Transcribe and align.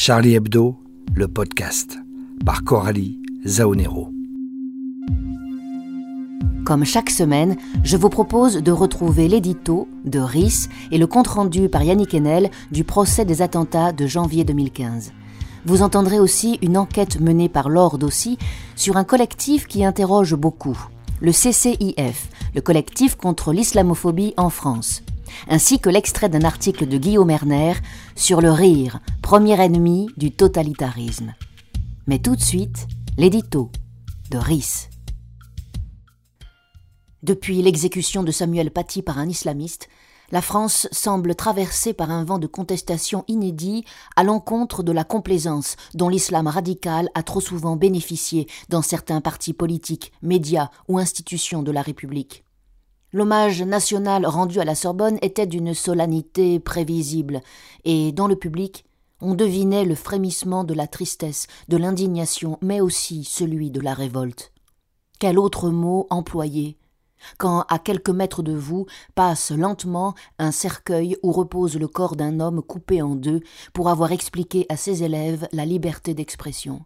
Charlie 0.00 0.36
Hebdo, 0.36 0.76
le 1.16 1.26
podcast, 1.26 1.98
par 2.46 2.62
Coralie 2.62 3.20
Zaonero. 3.44 4.12
Comme 6.64 6.84
chaque 6.84 7.10
semaine, 7.10 7.56
je 7.82 7.96
vous 7.96 8.08
propose 8.08 8.58
de 8.58 8.70
retrouver 8.70 9.26
l'édito 9.26 9.88
de 10.04 10.20
RIS 10.20 10.68
et 10.92 10.98
le 10.98 11.08
compte-rendu 11.08 11.68
par 11.68 11.82
Yannick 11.82 12.14
Enel 12.14 12.48
du 12.70 12.84
procès 12.84 13.24
des 13.24 13.42
attentats 13.42 13.90
de 13.90 14.06
janvier 14.06 14.44
2015. 14.44 15.10
Vous 15.66 15.82
entendrez 15.82 16.20
aussi 16.20 16.60
une 16.62 16.78
enquête 16.78 17.20
menée 17.20 17.48
par 17.48 17.68
Laure 17.68 17.98
Dossi 17.98 18.38
sur 18.76 18.98
un 18.98 19.04
collectif 19.04 19.66
qui 19.66 19.84
interroge 19.84 20.36
beaucoup, 20.36 20.78
le 21.20 21.32
CCIF, 21.32 22.28
le 22.54 22.60
collectif 22.60 23.16
contre 23.16 23.52
l'islamophobie 23.52 24.32
en 24.36 24.48
France, 24.48 25.02
ainsi 25.48 25.78
que 25.78 25.90
l'extrait 25.90 26.28
d'un 26.28 26.44
article 26.44 26.86
de 26.86 26.98
Guillaume 26.98 27.30
Erner 27.30 27.74
sur 28.16 28.40
le 28.40 28.50
rire, 28.50 29.00
premier 29.22 29.60
ennemi 29.60 30.08
du 30.16 30.30
totalitarisme. 30.30 31.34
Mais 32.06 32.18
tout 32.18 32.36
de 32.36 32.42
suite, 32.42 32.86
l'édito 33.16 33.70
de 34.30 34.38
RIS. 34.38 34.88
Depuis 37.22 37.62
l'exécution 37.62 38.22
de 38.22 38.30
Samuel 38.30 38.70
Paty 38.70 39.02
par 39.02 39.18
un 39.18 39.28
islamiste, 39.28 39.88
la 40.30 40.42
France 40.42 40.86
semble 40.92 41.34
traversée 41.34 41.94
par 41.94 42.10
un 42.10 42.22
vent 42.22 42.38
de 42.38 42.46
contestation 42.46 43.24
inédit 43.28 43.84
à 44.14 44.24
l'encontre 44.24 44.82
de 44.82 44.92
la 44.92 45.04
complaisance 45.04 45.76
dont 45.94 46.08
l'islam 46.08 46.46
radical 46.46 47.08
a 47.14 47.22
trop 47.22 47.40
souvent 47.40 47.76
bénéficié 47.76 48.46
dans 48.68 48.82
certains 48.82 49.20
partis 49.22 49.54
politiques, 49.54 50.12
médias 50.20 50.70
ou 50.86 50.98
institutions 50.98 51.62
de 51.62 51.72
la 51.72 51.82
République. 51.82 52.44
L'hommage 53.12 53.62
national 53.62 54.26
rendu 54.26 54.60
à 54.60 54.64
la 54.64 54.74
Sorbonne 54.74 55.18
était 55.22 55.46
d'une 55.46 55.72
solennité 55.72 56.60
prévisible, 56.60 57.40
et 57.84 58.12
dans 58.12 58.26
le 58.26 58.36
public, 58.36 58.84
on 59.22 59.34
devinait 59.34 59.86
le 59.86 59.94
frémissement 59.94 60.62
de 60.62 60.74
la 60.74 60.86
tristesse, 60.86 61.46
de 61.68 61.78
l'indignation, 61.78 62.58
mais 62.60 62.82
aussi 62.82 63.24
celui 63.24 63.70
de 63.70 63.80
la 63.80 63.94
révolte. 63.94 64.52
Quel 65.18 65.38
autre 65.38 65.70
mot 65.70 66.06
employer 66.10 66.76
quand, 67.36 67.64
à 67.68 67.80
quelques 67.80 68.10
mètres 68.10 68.44
de 68.44 68.54
vous, 68.54 68.86
passe 69.16 69.50
lentement 69.50 70.14
un 70.38 70.52
cercueil 70.52 71.16
où 71.24 71.32
repose 71.32 71.76
le 71.76 71.88
corps 71.88 72.14
d'un 72.14 72.38
homme 72.38 72.62
coupé 72.62 73.02
en 73.02 73.16
deux 73.16 73.40
pour 73.72 73.88
avoir 73.88 74.12
expliqué 74.12 74.66
à 74.68 74.76
ses 74.76 75.02
élèves 75.02 75.48
la 75.50 75.64
liberté 75.64 76.14
d'expression? 76.14 76.84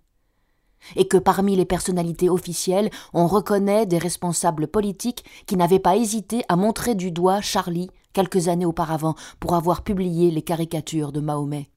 Et 0.97 1.09
que 1.09 1.17
parmi 1.17 1.57
les 1.57 1.65
personnalités 1.65 2.29
officielles, 2.29 2.91
on 3.13 3.27
reconnaît 3.27 3.87
des 3.87 3.99
responsables 3.99 4.69
politiques 4.69 5.25
qui 5.47 5.57
n'avaient 5.57 5.79
pas 5.79 5.97
hésité 5.97 6.43
à 6.49 6.57
montrer 6.57 6.95
du 6.95 7.11
doigt 7.11 7.41
Charlie 7.41 7.91
quelques 8.13 8.49
années 8.49 8.67
auparavant 8.67 9.15
pour 9.41 9.55
avoir 9.55 9.83
publié 9.83 10.31
les 10.31 10.43
caricatures 10.43 11.13
de 11.13 11.21
Mahomet. 11.21 11.69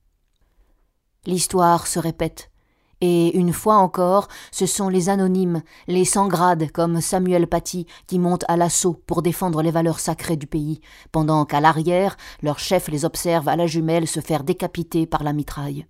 L'histoire 1.25 1.87
se 1.87 1.99
répète. 1.99 2.51
Et 3.01 3.37
une 3.37 3.51
fois 3.51 3.75
encore, 3.75 4.29
ce 4.51 4.65
sont 4.65 4.87
les 4.87 5.09
anonymes, 5.09 5.61
les 5.87 6.05
sans 6.05 6.27
grades 6.27 6.71
comme 6.71 7.01
Samuel 7.01 7.47
Paty 7.47 7.85
qui 8.07 8.19
montent 8.19 8.45
à 8.47 8.55
l'assaut 8.55 9.01
pour 9.05 9.21
défendre 9.21 9.61
les 9.61 9.71
valeurs 9.71 9.99
sacrées 9.99 10.37
du 10.37 10.47
pays, 10.47 10.79
pendant 11.11 11.45
qu'à 11.45 11.59
l'arrière, 11.59 12.15
leur 12.41 12.57
chef 12.57 12.87
les 12.87 13.03
observe 13.03 13.49
à 13.49 13.57
la 13.57 13.67
jumelle 13.67 14.07
se 14.07 14.21
faire 14.21 14.43
décapiter 14.43 15.05
par 15.05 15.23
la 15.23 15.33
mitraille. 15.33 15.85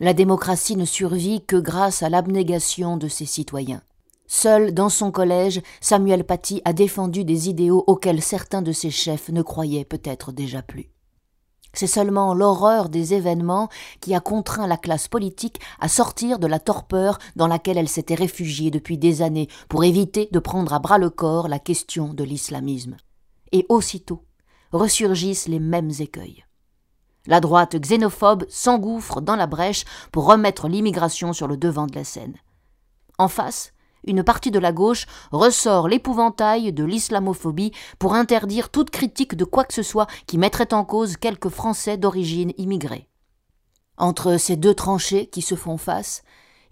La 0.00 0.12
démocratie 0.12 0.76
ne 0.76 0.84
survit 0.84 1.44
que 1.44 1.56
grâce 1.56 2.02
à 2.02 2.08
l'abnégation 2.08 2.96
de 2.96 3.08
ses 3.08 3.26
citoyens. 3.26 3.82
Seul 4.26 4.72
dans 4.72 4.88
son 4.88 5.10
collège, 5.10 5.60
Samuel 5.80 6.24
Paty 6.24 6.62
a 6.64 6.72
défendu 6.72 7.24
des 7.24 7.48
idéaux 7.48 7.84
auxquels 7.86 8.22
certains 8.22 8.62
de 8.62 8.72
ses 8.72 8.90
chefs 8.90 9.28
ne 9.28 9.42
croyaient 9.42 9.84
peut-être 9.84 10.32
déjà 10.32 10.62
plus. 10.62 10.90
C'est 11.74 11.86
seulement 11.88 12.34
l'horreur 12.34 12.88
des 12.88 13.14
événements 13.14 13.68
qui 14.00 14.14
a 14.14 14.20
contraint 14.20 14.66
la 14.66 14.76
classe 14.76 15.08
politique 15.08 15.60
à 15.80 15.88
sortir 15.88 16.38
de 16.38 16.46
la 16.46 16.60
torpeur 16.60 17.18
dans 17.36 17.48
laquelle 17.48 17.78
elle 17.78 17.88
s'était 17.88 18.14
réfugiée 18.14 18.70
depuis 18.70 18.96
des 18.96 19.22
années 19.22 19.48
pour 19.68 19.84
éviter 19.84 20.28
de 20.30 20.38
prendre 20.38 20.72
à 20.72 20.78
bras 20.78 20.98
le 20.98 21.10
corps 21.10 21.48
la 21.48 21.58
question 21.58 22.14
de 22.14 22.24
l'islamisme. 22.24 22.96
Et 23.52 23.66
aussitôt 23.68 24.22
ressurgissent 24.72 25.48
les 25.48 25.60
mêmes 25.60 25.92
écueils. 25.98 26.44
La 27.26 27.40
droite 27.40 27.76
xénophobe 27.76 28.44
s'engouffre 28.48 29.20
dans 29.20 29.36
la 29.36 29.46
brèche 29.46 29.84
pour 30.12 30.26
remettre 30.26 30.68
l'immigration 30.68 31.32
sur 31.32 31.46
le 31.46 31.56
devant 31.56 31.86
de 31.86 31.94
la 31.94 32.04
scène. 32.04 32.36
En 33.18 33.28
face, 33.28 33.72
une 34.06 34.22
partie 34.22 34.50
de 34.50 34.58
la 34.58 34.72
gauche 34.72 35.06
ressort 35.32 35.88
l'épouvantail 35.88 36.72
de 36.72 36.84
l'islamophobie 36.84 37.72
pour 37.98 38.14
interdire 38.14 38.68
toute 38.68 38.90
critique 38.90 39.34
de 39.34 39.44
quoi 39.44 39.64
que 39.64 39.74
ce 39.74 39.82
soit 39.82 40.06
qui 40.26 40.36
mettrait 40.36 40.74
en 40.74 40.84
cause 40.84 41.16
quelques 41.16 41.48
Français 41.48 41.96
d'origine 41.96 42.52
immigrée. 42.58 43.08
Entre 43.96 44.36
ces 44.36 44.56
deux 44.56 44.74
tranchées 44.74 45.26
qui 45.26 45.40
se 45.40 45.54
font 45.54 45.78
face, 45.78 46.22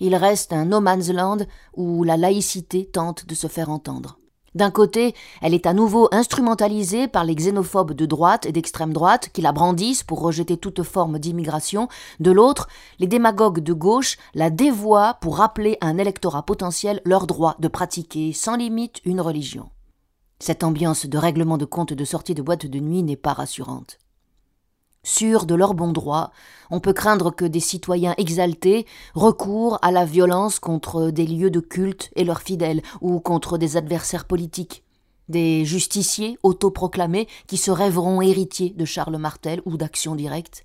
il 0.00 0.16
reste 0.16 0.52
un 0.52 0.64
no 0.64 0.80
man's 0.80 1.10
land 1.10 1.38
où 1.74 2.04
la 2.04 2.16
laïcité 2.16 2.86
tente 2.86 3.24
de 3.26 3.34
se 3.34 3.46
faire 3.46 3.70
entendre. 3.70 4.18
D'un 4.54 4.70
côté, 4.70 5.14
elle 5.40 5.54
est 5.54 5.66
à 5.66 5.72
nouveau 5.72 6.08
instrumentalisée 6.12 7.08
par 7.08 7.24
les 7.24 7.34
xénophobes 7.34 7.94
de 7.94 8.04
droite 8.04 8.44
et 8.44 8.52
d'extrême 8.52 8.92
droite 8.92 9.30
qui 9.32 9.40
la 9.40 9.52
brandissent 9.52 10.02
pour 10.02 10.20
rejeter 10.20 10.58
toute 10.58 10.82
forme 10.82 11.18
d'immigration. 11.18 11.88
De 12.20 12.30
l'autre, 12.30 12.68
les 12.98 13.06
démagogues 13.06 13.60
de 13.60 13.72
gauche 13.72 14.18
la 14.34 14.50
dévoient 14.50 15.14
pour 15.20 15.38
rappeler 15.38 15.78
à 15.80 15.86
un 15.86 15.96
électorat 15.96 16.42
potentiel 16.42 17.00
leur 17.04 17.26
droit 17.26 17.56
de 17.60 17.68
pratiquer 17.68 18.32
sans 18.34 18.56
limite 18.56 19.00
une 19.04 19.22
religion. 19.22 19.70
Cette 20.38 20.64
ambiance 20.64 21.06
de 21.06 21.18
règlement 21.18 21.56
de 21.56 21.64
compte 21.64 21.92
de 21.92 22.04
sortie 22.04 22.34
de 22.34 22.42
boîte 22.42 22.66
de 22.66 22.78
nuit 22.78 23.02
n'est 23.02 23.16
pas 23.16 23.32
rassurante. 23.32 23.98
Sûrs 25.04 25.46
de 25.46 25.56
leur 25.56 25.74
bon 25.74 25.90
droit, 25.90 26.30
on 26.70 26.78
peut 26.78 26.92
craindre 26.92 27.34
que 27.34 27.44
des 27.44 27.58
citoyens 27.58 28.14
exaltés 28.18 28.86
recourent 29.14 29.80
à 29.82 29.90
la 29.90 30.04
violence 30.04 30.60
contre 30.60 31.10
des 31.10 31.26
lieux 31.26 31.50
de 31.50 31.58
culte 31.58 32.10
et 32.14 32.22
leurs 32.22 32.42
fidèles, 32.42 32.82
ou 33.00 33.18
contre 33.18 33.58
des 33.58 33.76
adversaires 33.76 34.26
politiques, 34.26 34.84
des 35.28 35.64
justiciers 35.64 36.38
autoproclamés 36.44 37.26
qui 37.48 37.56
se 37.56 37.72
rêveront 37.72 38.22
héritiers 38.22 38.70
de 38.70 38.84
Charles 38.84 39.16
Martel 39.16 39.60
ou 39.64 39.76
d'Action 39.76 40.14
directe. 40.14 40.64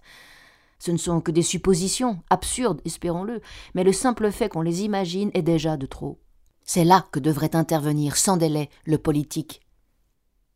Ce 0.78 0.92
ne 0.92 0.98
sont 0.98 1.20
que 1.20 1.32
des 1.32 1.42
suppositions, 1.42 2.20
absurdes, 2.30 2.82
espérons-le, 2.86 3.42
mais 3.74 3.84
le 3.84 3.92
simple 3.92 4.32
fait 4.32 4.50
qu'on 4.50 4.62
les 4.62 4.84
imagine 4.84 5.32
est 5.34 5.42
déjà 5.42 5.78
de 5.78 5.88
trop. 5.88 6.20
C'est 6.64 6.84
là 6.84 7.08
que 7.12 7.20
devrait 7.20 7.56
intervenir 7.56 8.18
sans 8.18 8.38
délai 8.38 8.70
le 8.86 9.00
politique, 9.00 9.62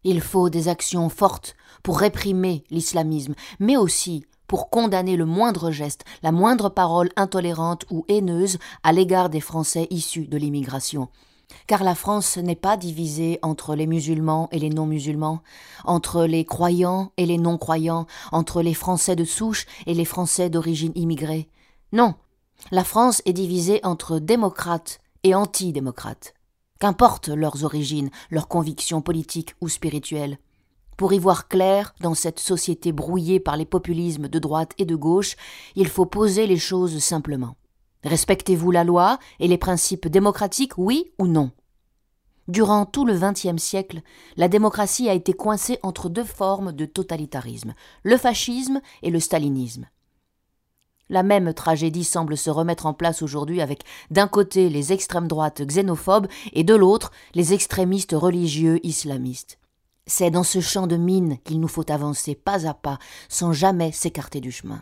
il 0.03 0.22
faut 0.22 0.50
des 0.50 0.67
actions 0.67 1.09
fortes 1.09 1.56
pour 1.84 2.00
réprimer 2.00 2.63
l'islamisme, 2.69 3.35
mais 3.59 3.78
aussi 3.78 4.25
pour 4.47 4.69
condamner 4.69 5.16
le 5.16 5.25
moindre 5.25 5.72
geste, 5.72 6.03
la 6.23 6.31
moindre 6.31 6.69
parole 6.69 7.09
intolérante 7.16 7.85
ou 7.89 8.03
haineuse 8.09 8.57
à 8.84 8.91
l'égard 8.91 9.29
des 9.29 9.40
Français 9.40 9.88
issus 9.91 10.28
de 10.28 10.38
l'immigration. 10.38 11.07
Car 11.67 11.84
la 11.84 11.95
France 11.95 12.38
n'est 12.38 12.56
pas 12.56 12.78
divisée 12.78 13.40
entre 13.41 13.75
les 13.75 13.88
musulmans 13.88 14.50
et 14.51 14.59
les 14.59 14.69
non-musulmans, 14.69 15.41
entre 15.85 16.25
les 16.25 16.45
croyants 16.45 17.11
et 17.17 17.25
les 17.25 17.38
non-croyants, 17.38 18.07
entre 18.31 18.61
les 18.61 18.73
Français 18.73 19.16
de 19.16 19.25
souche 19.25 19.66
et 19.85 19.94
les 19.94 20.06
Français 20.06 20.50
d'origine 20.50 20.94
immigrée. 20.95 21.50
Non, 21.94 22.16
la 22.72 22.84
France 22.84 23.22
est 23.25 23.34
divisée 23.34 23.79
entre 23.84 24.19
démocrates 24.19 25.00
et 25.23 25.34
antidémocrates 25.34 26.34
qu'importe 26.81 27.29
leurs 27.29 27.63
origines, 27.63 28.09
leurs 28.31 28.47
convictions 28.47 29.01
politiques 29.01 29.53
ou 29.61 29.69
spirituelles? 29.69 30.39
Pour 30.97 31.13
y 31.13 31.19
voir 31.19 31.47
clair 31.47 31.93
dans 32.01 32.15
cette 32.15 32.39
société 32.39 32.91
brouillée 32.91 33.39
par 33.39 33.55
les 33.55 33.65
populismes 33.65 34.27
de 34.27 34.39
droite 34.39 34.73
et 34.79 34.85
de 34.85 34.95
gauche, 34.95 35.35
il 35.75 35.87
faut 35.87 36.07
poser 36.07 36.47
les 36.47 36.57
choses 36.57 36.97
simplement. 36.97 37.55
Respectez-vous 38.03 38.71
la 38.71 38.83
loi 38.83 39.19
et 39.39 39.47
les 39.47 39.59
principes 39.59 40.07
démocratiques, 40.07 40.75
oui 40.79 41.11
ou 41.19 41.27
non? 41.27 41.51
Durant 42.47 42.87
tout 42.87 43.05
le 43.05 43.13
XXe 43.13 43.61
siècle, 43.61 44.01
la 44.35 44.47
démocratie 44.47 45.07
a 45.07 45.13
été 45.13 45.33
coincée 45.33 45.77
entre 45.83 46.09
deux 46.09 46.23
formes 46.23 46.71
de 46.71 46.85
totalitarisme, 46.85 47.75
le 48.01 48.17
fascisme 48.17 48.81
et 49.03 49.11
le 49.11 49.19
stalinisme. 49.19 49.85
La 51.11 51.23
même 51.23 51.53
tragédie 51.53 52.05
semble 52.05 52.38
se 52.38 52.49
remettre 52.49 52.85
en 52.85 52.93
place 52.93 53.22
aujourd'hui 53.22 53.61
avec 53.61 53.84
d'un 54.11 54.29
côté 54.29 54.69
les 54.69 54.93
extrêmes 54.93 55.28
droites 55.28 55.61
xénophobes 55.61 56.28
et 56.53 56.63
de 56.63 56.73
l'autre 56.73 57.11
les 57.35 57.53
extrémistes 57.53 58.16
religieux 58.17 58.79
islamistes. 58.84 59.59
C'est 60.08 60.31
dans 60.31 60.43
ce 60.43 60.61
champ 60.61 60.87
de 60.87 60.96
mine 60.96 61.37
qu'il 61.43 61.59
nous 61.59 61.67
faut 61.67 61.91
avancer 61.91 62.34
pas 62.34 62.66
à 62.66 62.73
pas, 62.73 62.97
sans 63.28 63.52
jamais 63.52 63.91
s'écarter 63.91 64.40
du 64.40 64.53
chemin. 64.53 64.81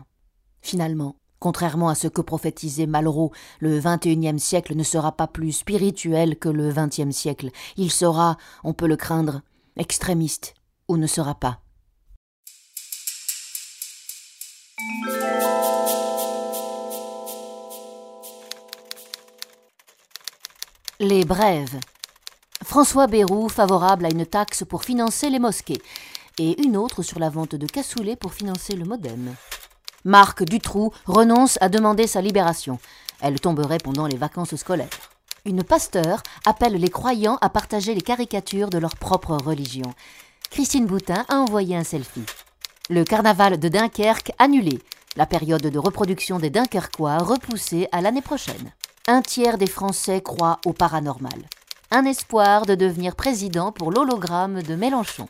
Finalement, 0.61 1.15
contrairement 1.39 1.89
à 1.89 1.95
ce 1.95 2.07
que 2.07 2.21
prophétisait 2.21 2.85
Malraux, 2.85 3.31
le 3.59 3.79
XXIe 3.79 4.39
siècle 4.39 4.75
ne 4.75 4.83
sera 4.83 5.11
pas 5.11 5.27
plus 5.27 5.51
spirituel 5.51 6.37
que 6.37 6.49
le 6.49 6.71
XXe 6.71 7.09
siècle. 7.09 7.49
Il 7.75 7.89
sera, 7.89 8.37
on 8.63 8.73
peut 8.73 8.87
le 8.87 8.97
craindre, 8.97 9.41
extrémiste 9.77 10.53
ou 10.87 10.97
ne 10.97 11.07
sera 11.07 11.33
pas. 11.33 11.59
Les 21.01 21.23
brèves. 21.23 21.79
François 22.61 23.07
Bayrou 23.07 23.47
favorable 23.47 24.05
à 24.05 24.09
une 24.09 24.25
taxe 24.25 24.65
pour 24.65 24.83
financer 24.83 25.29
les 25.29 25.39
mosquées 25.39 25.81
et 26.37 26.61
une 26.61 26.75
autre 26.75 27.03
sur 27.03 27.19
la 27.19 27.29
vente 27.29 27.55
de 27.55 27.67
cassoulet 27.67 28.17
pour 28.17 28.33
financer 28.33 28.75
le 28.75 28.83
modem. 28.83 29.33
Marc 30.03 30.43
Dutroux 30.43 30.91
renonce 31.05 31.57
à 31.61 31.69
demander 31.69 32.05
sa 32.05 32.19
libération. 32.19 32.79
Elle 33.21 33.39
tomberait 33.39 33.77
pendant 33.77 34.07
les 34.07 34.17
vacances 34.17 34.57
scolaires. 34.57 34.89
Une 35.45 35.63
pasteur 35.63 36.21
appelle 36.45 36.73
les 36.73 36.89
croyants 36.89 37.37
à 37.39 37.47
partager 37.47 37.95
les 37.95 38.01
caricatures 38.01 38.69
de 38.69 38.77
leur 38.77 38.97
propre 38.97 39.37
religion. 39.37 39.93
Christine 40.51 40.85
Boutin 40.85 41.23
a 41.29 41.37
envoyé 41.37 41.77
un 41.77 41.85
selfie. 41.85 42.25
Le 42.89 43.05
carnaval 43.05 43.57
de 43.57 43.69
Dunkerque 43.69 44.33
annulé. 44.37 44.79
La 45.15 45.25
période 45.25 45.61
de 45.61 45.79
reproduction 45.79 46.39
des 46.39 46.49
Dunkerquois 46.49 47.19
repoussée 47.19 47.87
à 47.93 48.01
l'année 48.01 48.21
prochaine. 48.21 48.73
Un 49.07 49.21
tiers 49.21 49.57
des 49.57 49.67
Français 49.67 50.21
croient 50.21 50.59
au 50.65 50.73
paranormal. 50.73 51.47
Un 51.91 52.05
espoir 52.05 52.65
de 52.65 52.75
devenir 52.75 53.15
président 53.15 53.71
pour 53.71 53.91
l'hologramme 53.91 54.61
de 54.61 54.75
Mélenchon. 54.75 55.27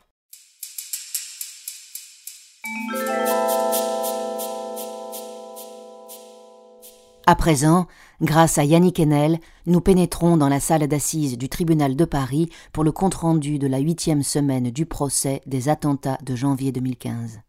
À 7.26 7.36
présent, 7.36 7.86
grâce 8.22 8.58
à 8.58 8.64
Yannick 8.64 9.00
Enel, 9.00 9.40
nous 9.68 9.82
pénétrons 9.82 10.36
dans 10.36 10.50
la 10.50 10.60
salle 10.60 10.88
d'assises 10.88 11.38
du 11.38 11.48
tribunal 11.48 11.96
de 11.96 12.06
Paris 12.06 12.50
pour 12.74 12.84
le 12.84 12.92
compte-rendu 12.92 13.60
de 13.60 13.68
la 13.68 13.78
huitième 13.78 14.24
semaine 14.24 14.72
du 14.72 14.86
procès 14.88 15.42
des 15.46 15.70
attentats 15.70 16.18
de 16.24 16.36
janvier 16.36 16.72
2015. 16.72 17.40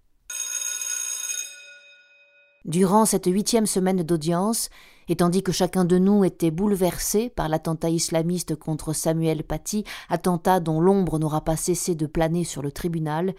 Durant 2.66 3.06
cette 3.06 3.26
huitième 3.26 3.66
semaine 3.66 4.02
d'audience, 4.02 4.68
et 5.08 5.16
tandis 5.16 5.42
que 5.42 5.50
chacun 5.50 5.84
de 5.84 5.98
nous 5.98 6.24
était 6.24 6.50
bouleversé 6.50 7.30
par 7.30 7.48
l'attentat 7.48 7.88
islamiste 7.88 8.54
contre 8.54 8.92
Samuel 8.92 9.44
Paty, 9.44 9.84
attentat 10.08 10.60
dont 10.60 10.80
l'ombre 10.80 11.18
n'aura 11.18 11.40
pas 11.40 11.56
cessé 11.56 11.94
de 11.94 12.06
planer 12.06 12.44
sur 12.44 12.60
le 12.60 12.70
tribunal, 12.70 13.34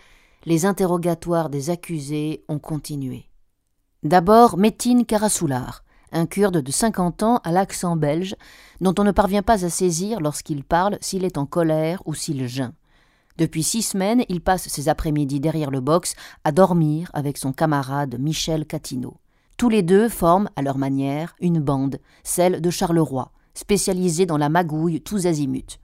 les 0.45 0.65
interrogatoires 0.65 1.49
des 1.49 1.69
accusés 1.69 2.43
ont 2.47 2.57
continué. 2.57 3.29
D'abord, 4.03 4.57
Métine 4.57 5.05
Karasoular, 5.05 5.83
un 6.11 6.25
kurde 6.25 6.57
de 6.57 6.71
50 6.71 7.21
ans 7.21 7.37
à 7.43 7.51
l'accent 7.51 7.95
belge, 7.95 8.35
dont 8.81 8.95
on 8.97 9.03
ne 9.03 9.11
parvient 9.11 9.43
pas 9.43 9.63
à 9.63 9.69
saisir 9.69 10.19
lorsqu'il 10.19 10.63
parle 10.63 10.97
s'il 10.99 11.23
est 11.23 11.37
en 11.37 11.45
colère 11.45 12.01
ou 12.05 12.15
s'il 12.15 12.47
geint. 12.47 12.73
Depuis 13.37 13.63
six 13.63 13.81
semaines, 13.81 14.23
il 14.29 14.41
passe 14.41 14.67
ses 14.67 14.89
après-midi 14.89 15.39
derrière 15.39 15.71
le 15.71 15.81
box 15.81 16.15
à 16.43 16.51
dormir 16.51 17.09
avec 17.13 17.37
son 17.37 17.53
camarade 17.53 18.17
Michel 18.19 18.65
Catineau. 18.65 19.17
Tous 19.57 19.69
les 19.69 19.83
deux 19.83 20.09
forment, 20.09 20.49
à 20.55 20.61
leur 20.61 20.77
manière, 20.77 21.35
une 21.39 21.59
bande, 21.59 21.99
celle 22.23 22.61
de 22.61 22.69
Charleroi, 22.69 23.31
spécialisée 23.53 24.25
dans 24.25 24.37
la 24.37 24.49
magouille 24.49 25.01
tous 25.01 25.27
azimuts. 25.27 25.77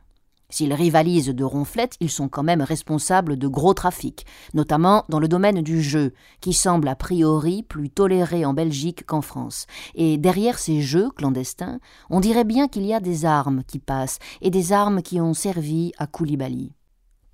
S'ils 0.49 0.73
rivalisent 0.73 1.27
de 1.27 1.44
ronflettes, 1.44 1.97
ils 1.99 2.09
sont 2.09 2.29
quand 2.29 2.44
même 2.44 2.61
responsables 2.61 3.38
de 3.38 3.47
gros 3.50 3.73
trafics, 3.73 4.25
notamment 4.53 5.03
dans 5.09 5.19
le 5.19 5.27
domaine 5.27 5.61
du 5.61 5.81
jeu, 5.81 6.13
qui 6.39 6.53
semble 6.53 6.88
a 6.88 6.95
priori 6.95 7.63
plus 7.63 7.89
toléré 7.89 8.45
en 8.45 8.53
Belgique 8.53 9.05
qu'en 9.05 9.21
France. 9.21 9.67
Et 9.93 10.17
derrière 10.17 10.57
ces 10.57 10.81
jeux 10.81 11.09
clandestins, 11.09 11.79
on 12.09 12.21
dirait 12.21 12.45
bien 12.45 12.69
qu'il 12.69 12.85
y 12.85 12.93
a 12.93 13.01
des 13.01 13.25
armes 13.25 13.63
qui 13.67 13.79
passent, 13.79 14.19
et 14.41 14.50
des 14.50 14.71
armes 14.71 15.01
qui 15.01 15.19
ont 15.19 15.33
servi 15.33 15.91
à 15.97 16.07
Koulibaly. 16.07 16.71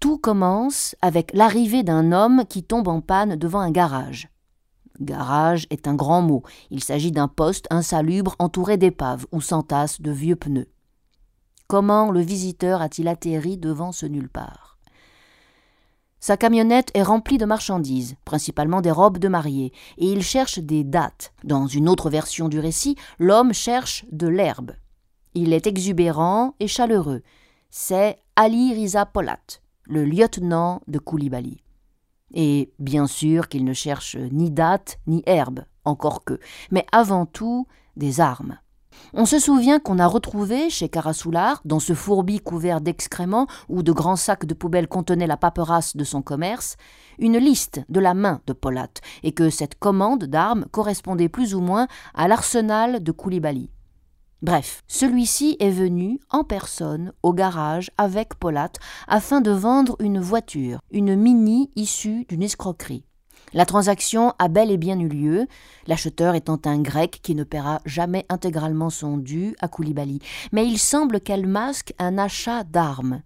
Tout 0.04 0.18
commence 0.18 0.98
avec 1.02 1.32
l'arrivée 1.34 1.82
d'un 1.82 2.12
homme 2.12 2.44
qui 2.50 2.62
tombe 2.62 2.90
en 2.90 3.00
panne 3.00 3.38
devant 3.38 3.62
un 3.62 3.72
garage. 3.72 4.28
Garage 5.00 5.66
est 5.70 5.88
un 5.88 5.96
grand 5.96 6.22
mot. 6.22 6.44
Il 6.72 6.84
s'agit 6.84 7.14
d'un 7.14 7.30
poste 7.30 7.68
insalubre 7.70 8.36
entouré 8.38 8.76
d'épaves 8.76 9.26
ou 9.32 9.40
s'entasse 9.40 10.02
de 10.02 10.12
vieux 10.12 10.36
pneus. 10.36 10.68
Comment 11.68 12.12
le 12.12 12.20
visiteur 12.20 12.82
a-t-il 12.82 13.08
atterri 13.08 13.58
devant 13.58 13.94
ce 13.94 14.06
nulle 14.06 14.28
part? 14.28 14.78
Sa 16.20 16.36
camionnette 16.36 16.92
est 16.96 17.02
remplie 17.02 17.38
de 17.38 17.46
marchandises, 17.46 18.18
principalement 18.26 18.82
des 18.82 18.92
robes 18.92 19.20
de 19.20 19.30
mariée, 19.30 19.72
et 19.98 20.12
il 20.12 20.22
cherche 20.22 20.60
des 20.60 20.84
dates. 20.84 21.32
Dans 21.46 21.66
une 21.66 21.88
autre 21.88 22.10
version 22.10 22.50
du 22.50 22.60
récit, 22.60 22.98
l'homme 23.20 23.54
cherche 23.54 24.04
de 24.12 24.28
l'herbe. 24.28 24.74
Il 25.34 25.54
est 25.54 25.66
exubérant 25.66 26.56
et 26.60 26.68
chaleureux. 26.68 27.22
C'est 27.70 28.18
Ali 28.36 28.74
Riza 28.74 29.06
Polat, 29.06 29.40
le 29.84 30.06
lieutenant 30.06 30.82
de 30.88 31.00
Koulibaly. 31.00 31.64
Et 32.34 32.74
bien 32.80 33.06
sûr 33.08 33.48
qu'il 33.48 33.64
ne 33.64 33.74
cherche 33.74 34.16
ni 34.16 34.50
date 34.50 35.00
ni 35.08 35.24
herbe, 35.26 35.66
encore 35.86 36.24
que, 36.24 36.40
mais 36.72 36.86
avant 36.92 37.26
tout 37.26 37.68
des 37.96 38.20
armes. 38.20 38.58
On 39.14 39.26
se 39.26 39.40
souvient 39.40 39.80
qu'on 39.80 40.00
a 40.00 40.08
retrouvé 40.08 40.70
chez 40.70 40.90
Carasoular, 40.90 41.62
dans 41.66 41.80
ce 41.80 41.94
fourbi 41.94 42.40
couvert 42.40 42.82
d'excréments 42.82 43.48
où 43.70 43.84
de 43.84 43.92
grands 43.92 44.16
sacs 44.16 44.46
de 44.46 44.54
poubelle 44.54 44.88
contenaient 44.88 45.28
la 45.28 45.38
paperasse 45.38 45.96
de 45.96 46.04
son 46.04 46.22
commerce, 46.22 46.78
une 47.20 47.38
liste 47.38 47.82
de 47.90 48.00
la 48.00 48.14
main 48.14 48.42
de 48.48 48.54
Polat, 48.54 48.90
et 49.24 49.32
que 49.32 49.50
cette 49.50 49.76
commande 49.76 50.26
d'armes 50.26 50.66
correspondait 50.72 51.30
plus 51.30 51.56
ou 51.56 51.62
moins 51.62 51.88
à 52.14 52.28
l'arsenal 52.28 53.04
de 53.04 53.12
Koulibaly. 53.12 53.72
Bref, 54.44 54.84
celui-ci 54.90 55.56
est 55.62 55.70
venu 55.70 56.20
en 56.30 56.44
personne 56.44 57.14
au 57.24 57.32
garage 57.32 57.90
avec 57.98 58.36
Polat 58.36 58.74
afin 59.08 59.40
de 59.40 59.52
vendre 59.52 59.96
une 60.02 60.20
voiture, 60.20 60.80
une 60.92 61.16
Mini 61.16 61.72
issue 61.78 62.26
d'une 62.26 62.44
escroquerie. 62.44 63.06
La 63.54 63.66
transaction 63.66 64.34
a 64.40 64.50
bel 64.50 64.70
et 64.70 64.76
bien 64.76 65.00
eu 65.00 65.08
lieu, 65.08 65.48
l'acheteur 65.88 66.36
étant 66.36 66.60
un 66.66 66.82
grec 66.82 67.22
qui 67.24 67.36
ne 67.36 67.46
paiera 67.46 67.80
jamais 67.86 68.26
intégralement 68.28 68.90
son 68.90 69.16
dû 69.16 69.56
à 69.62 69.70
Koulibaly, 69.70 70.20
mais 70.52 70.68
il 70.68 70.78
semble 70.78 71.22
qu'elle 71.22 71.48
masque 71.48 71.94
un 71.98 72.18
achat 72.18 72.66
d'armes. 72.66 73.22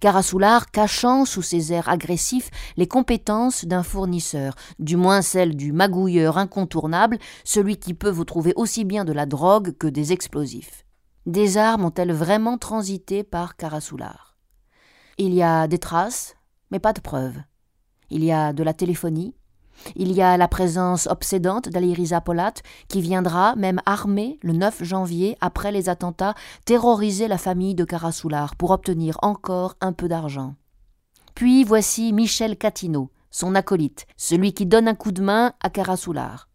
Karasoular 0.00 0.70
cachant 0.70 1.24
sous 1.24 1.42
ses 1.42 1.72
airs 1.72 1.88
agressifs 1.88 2.50
les 2.76 2.86
compétences 2.86 3.64
d'un 3.64 3.82
fournisseur, 3.82 4.54
du 4.78 4.96
moins 4.96 5.22
celles 5.22 5.56
du 5.56 5.72
magouilleur 5.72 6.38
incontournable, 6.38 7.18
celui 7.44 7.76
qui 7.76 7.94
peut 7.94 8.10
vous 8.10 8.24
trouver 8.24 8.52
aussi 8.56 8.84
bien 8.84 9.04
de 9.04 9.12
la 9.12 9.26
drogue 9.26 9.76
que 9.78 9.86
des 9.86 10.12
explosifs. 10.12 10.84
Des 11.26 11.58
armes 11.58 11.84
ont-elles 11.84 12.12
vraiment 12.12 12.58
transité 12.58 13.22
par 13.22 13.56
Karasoular 13.56 14.36
Il 15.18 15.34
y 15.34 15.42
a 15.42 15.68
des 15.68 15.78
traces, 15.78 16.36
mais 16.70 16.78
pas 16.78 16.92
de 16.92 17.00
preuves. 17.00 17.38
Il 18.10 18.24
y 18.24 18.32
a 18.32 18.52
de 18.52 18.62
la 18.62 18.72
téléphonie, 18.72 19.34
il 19.96 20.12
y 20.12 20.22
a 20.22 20.36
la 20.36 20.48
présence 20.48 21.06
obsédante 21.06 21.68
d'Aliriza 21.68 22.20
Polat, 22.20 22.54
qui 22.88 23.00
viendra, 23.00 23.54
même 23.56 23.80
armée, 23.86 24.38
le 24.42 24.52
9 24.52 24.82
janvier, 24.84 25.36
après 25.40 25.72
les 25.72 25.88
attentats, 25.88 26.34
terroriser 26.64 27.28
la 27.28 27.38
famille 27.38 27.74
de 27.74 27.84
Karasoular 27.84 28.56
pour 28.56 28.70
obtenir 28.70 29.18
encore 29.22 29.74
un 29.80 29.92
peu 29.92 30.08
d'argent. 30.08 30.54
Puis 31.34 31.64
voici 31.64 32.12
Michel 32.12 32.56
Catineau, 32.56 33.10
son 33.30 33.54
acolyte, 33.54 34.06
celui 34.16 34.52
qui 34.52 34.66
donne 34.66 34.88
un 34.88 34.94
coup 34.94 35.12
de 35.12 35.22
main 35.22 35.52
à 35.60 35.70
Karasoular. 35.70 36.48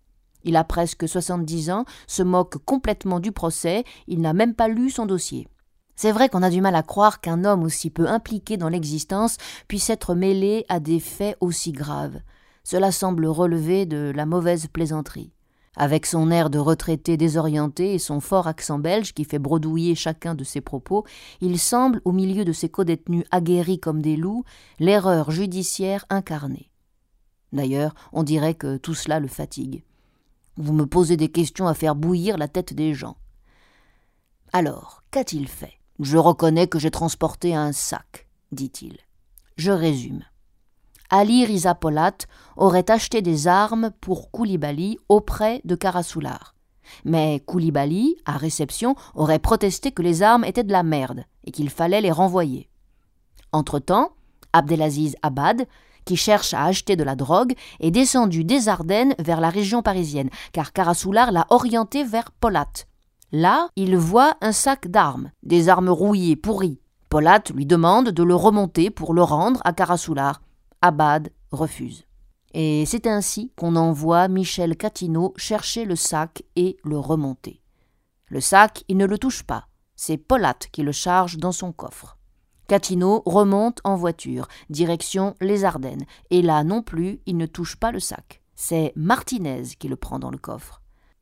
Il 0.43 0.57
a 0.57 0.63
presque 0.63 1.07
soixante-dix 1.07 1.71
ans, 1.71 1.85
se 2.07 2.21
moque 2.21 2.57
complètement 2.65 3.19
du 3.19 3.31
procès, 3.31 3.85
il 4.07 4.19
n'a 4.19 4.33
même 4.33 4.55
pas 4.55 4.67
lu 4.67 4.89
son 4.89 5.05
dossier. 5.05 5.47
C'est 5.95 6.11
vrai 6.11 6.27
qu'on 6.27 6.43
a 6.43 6.49
du 6.49 6.59
mal 6.59 6.75
à 6.75 6.83
croire 6.83 7.21
qu'un 7.21 7.45
homme 7.45 7.63
aussi 7.63 7.89
peu 7.89 8.07
impliqué 8.07 8.57
dans 8.57 8.69
l'existence 8.69 9.37
puisse 9.67 9.89
être 9.89 10.15
mêlé 10.15 10.65
à 10.67 10.79
des 10.79 10.99
faits 10.99 11.37
aussi 11.39 11.71
graves. 11.71 12.19
Cela 12.63 12.91
semble 12.91 13.25
relever 13.25 13.85
de 13.85 14.11
la 14.15 14.25
mauvaise 14.25 14.67
plaisanterie. 14.67 15.33
Avec 15.75 16.05
son 16.05 16.29
air 16.29 16.49
de 16.49 16.59
retraité 16.59 17.17
désorienté 17.17 17.93
et 17.93 17.99
son 17.99 18.19
fort 18.19 18.47
accent 18.47 18.77
belge 18.77 19.13
qui 19.13 19.25
fait 19.25 19.39
bredouiller 19.39 19.95
chacun 19.95 20.35
de 20.35 20.43
ses 20.43 20.61
propos, 20.61 21.03
il 21.41 21.59
semble, 21.59 21.99
au 22.05 22.11
milieu 22.11 22.45
de 22.45 22.53
ses 22.53 22.69
codétenus 22.69 23.25
aguerris 23.31 23.79
comme 23.79 24.01
des 24.01 24.15
loups, 24.15 24.43
l'erreur 24.79 25.31
judiciaire 25.31 26.05
incarnée. 26.09 26.69
D'ailleurs, 27.51 27.95
on 28.11 28.23
dirait 28.23 28.53
que 28.53 28.77
tout 28.77 28.93
cela 28.93 29.19
le 29.19 29.27
fatigue. 29.27 29.83
Vous 30.57 30.73
me 30.73 30.85
posez 30.85 31.17
des 31.17 31.29
questions 31.29 31.67
à 31.67 31.73
faire 31.73 31.95
bouillir 31.95 32.37
la 32.37 32.47
tête 32.47 32.73
des 32.73 32.93
gens. 32.93 33.17
Alors, 34.51 35.03
qu'a-t-il 35.09 35.47
fait? 35.47 35.79
Je 35.99 36.17
reconnais 36.17 36.67
que 36.67 36.77
j'ai 36.77 36.91
transporté 36.91 37.55
un 37.55 37.71
sac, 37.71 38.27
dit-il. 38.51 38.97
Je 39.57 39.71
résume. 39.71 40.23
Ali 41.09 41.45
Riza 41.45 41.75
Polat 41.75 42.17
aurait 42.57 42.89
acheté 42.89 43.21
des 43.21 43.47
armes 43.47 43.91
pour 44.01 44.31
Koulibaly 44.31 44.97
auprès 45.09 45.61
de 45.65 45.75
Karasoular. 45.75 46.55
Mais 47.05 47.41
Koulibaly, 47.45 48.17
à 48.25 48.37
réception, 48.37 48.95
aurait 49.15 49.39
protesté 49.39 49.91
que 49.91 50.01
les 50.01 50.21
armes 50.23 50.43
étaient 50.43 50.63
de 50.63 50.71
la 50.71 50.83
merde 50.83 51.25
et 51.45 51.51
qu'il 51.51 51.69
fallait 51.69 52.01
les 52.01 52.11
renvoyer. 52.11 52.69
Entre-temps, 53.51 54.13
Abdelaziz 54.53 55.15
Abad, 55.21 55.65
qui 56.05 56.15
cherche 56.15 56.53
à 56.53 56.65
acheter 56.65 56.95
de 56.95 57.03
la 57.03 57.15
drogue, 57.15 57.53
est 57.79 57.91
descendu 57.91 58.43
des 58.43 58.67
Ardennes 58.67 59.15
vers 59.19 59.39
la 59.39 59.49
région 59.49 59.81
parisienne, 59.81 60.29
car 60.51 60.73
Karasoular 60.73 61.31
l'a 61.31 61.45
orienté 61.49 62.03
vers 62.03 62.31
Polat. 62.31 62.71
Là, 63.31 63.69
il 63.75 63.97
voit 63.97 64.35
un 64.41 64.51
sac 64.51 64.87
d'armes, 64.87 65.31
des 65.41 65.69
armes 65.69 65.89
rouillées, 65.89 66.35
pourries. 66.35 66.79
Polat 67.09 67.43
lui 67.53 67.65
demande 67.65 68.09
de 68.09 68.23
le 68.23 68.35
remonter 68.35 68.89
pour 68.89 69.13
le 69.13 69.23
rendre 69.23 69.61
à 69.63 69.73
Karasoular. 69.73 70.41
Abad 70.83 71.31
refuse. 71.53 72.03
Et 72.53 72.83
c'est 72.85 73.07
ainsi 73.07 73.53
qu'on 73.55 73.77
envoie 73.77 74.27
Michel 74.27 74.75
Catineau 74.75 75.33
chercher 75.37 75.85
le 75.85 75.95
sac 75.95 76.43
et 76.57 76.75
le 76.83 76.99
remonter. 76.99 77.61
Le 78.27 78.41
sac, 78.41 78.83
il 78.89 78.97
ne 78.97 79.05
le 79.05 79.17
touche 79.17 79.43
pas. 79.43 79.69
C'est 79.95 80.17
Polat 80.17 80.57
qui 80.73 80.83
le 80.83 80.91
charge 80.91 81.37
dans 81.37 81.53
son 81.53 81.71
coffre. 81.71 82.17
Catineau 82.67 83.23
remonte 83.25 83.79
en 83.85 83.95
voiture, 83.95 84.49
direction 84.69 85.35
les 85.39 85.63
Ardennes, 85.63 86.05
et 86.31 86.41
là 86.41 86.65
non 86.65 86.81
plus, 86.81 87.21
il 87.25 87.37
ne 87.37 87.45
touche 87.45 87.77
pas 87.77 87.93
le 87.93 88.01
sac. 88.01 88.41
C'est 88.53 88.91
Martinez 88.97 89.63
qui 89.79 89.87
le 89.87 89.95
prend 89.95 90.19
dans 90.19 90.31
le 90.31 90.37
coffre. 90.37 90.81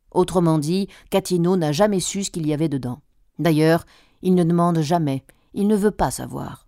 Autrement 0.09 0.57
dit, 0.57 0.87
Catino 1.11 1.55
n'a 1.55 1.71
jamais 1.71 1.99
su 1.99 2.23
ce 2.23 2.31
qu'il 2.31 2.47
y 2.47 2.53
avait 2.53 2.67
dedans. 2.67 3.01
D'ailleurs, 3.37 3.85
il 4.23 4.33
ne 4.33 4.43
demande 4.43 4.81
jamais, 4.81 5.23
il 5.53 5.67
ne 5.67 5.75
veut 5.75 5.91
pas 5.91 6.09
savoir. 6.09 6.67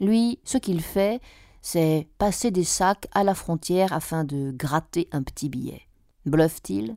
Lui, 0.00 0.40
ce 0.44 0.56
qu'il 0.56 0.80
fait, 0.80 1.20
c'est 1.62 2.08
passer 2.18 2.50
des 2.50 2.64
sacs 2.64 3.06
à 3.12 3.24
la 3.24 3.34
frontière 3.34 3.92
afin 3.92 4.24
de 4.24 4.50
gratter 4.50 5.08
un 5.12 5.22
petit 5.22 5.48
billet. 5.48 5.82
Bluffe-t-il 6.26 6.96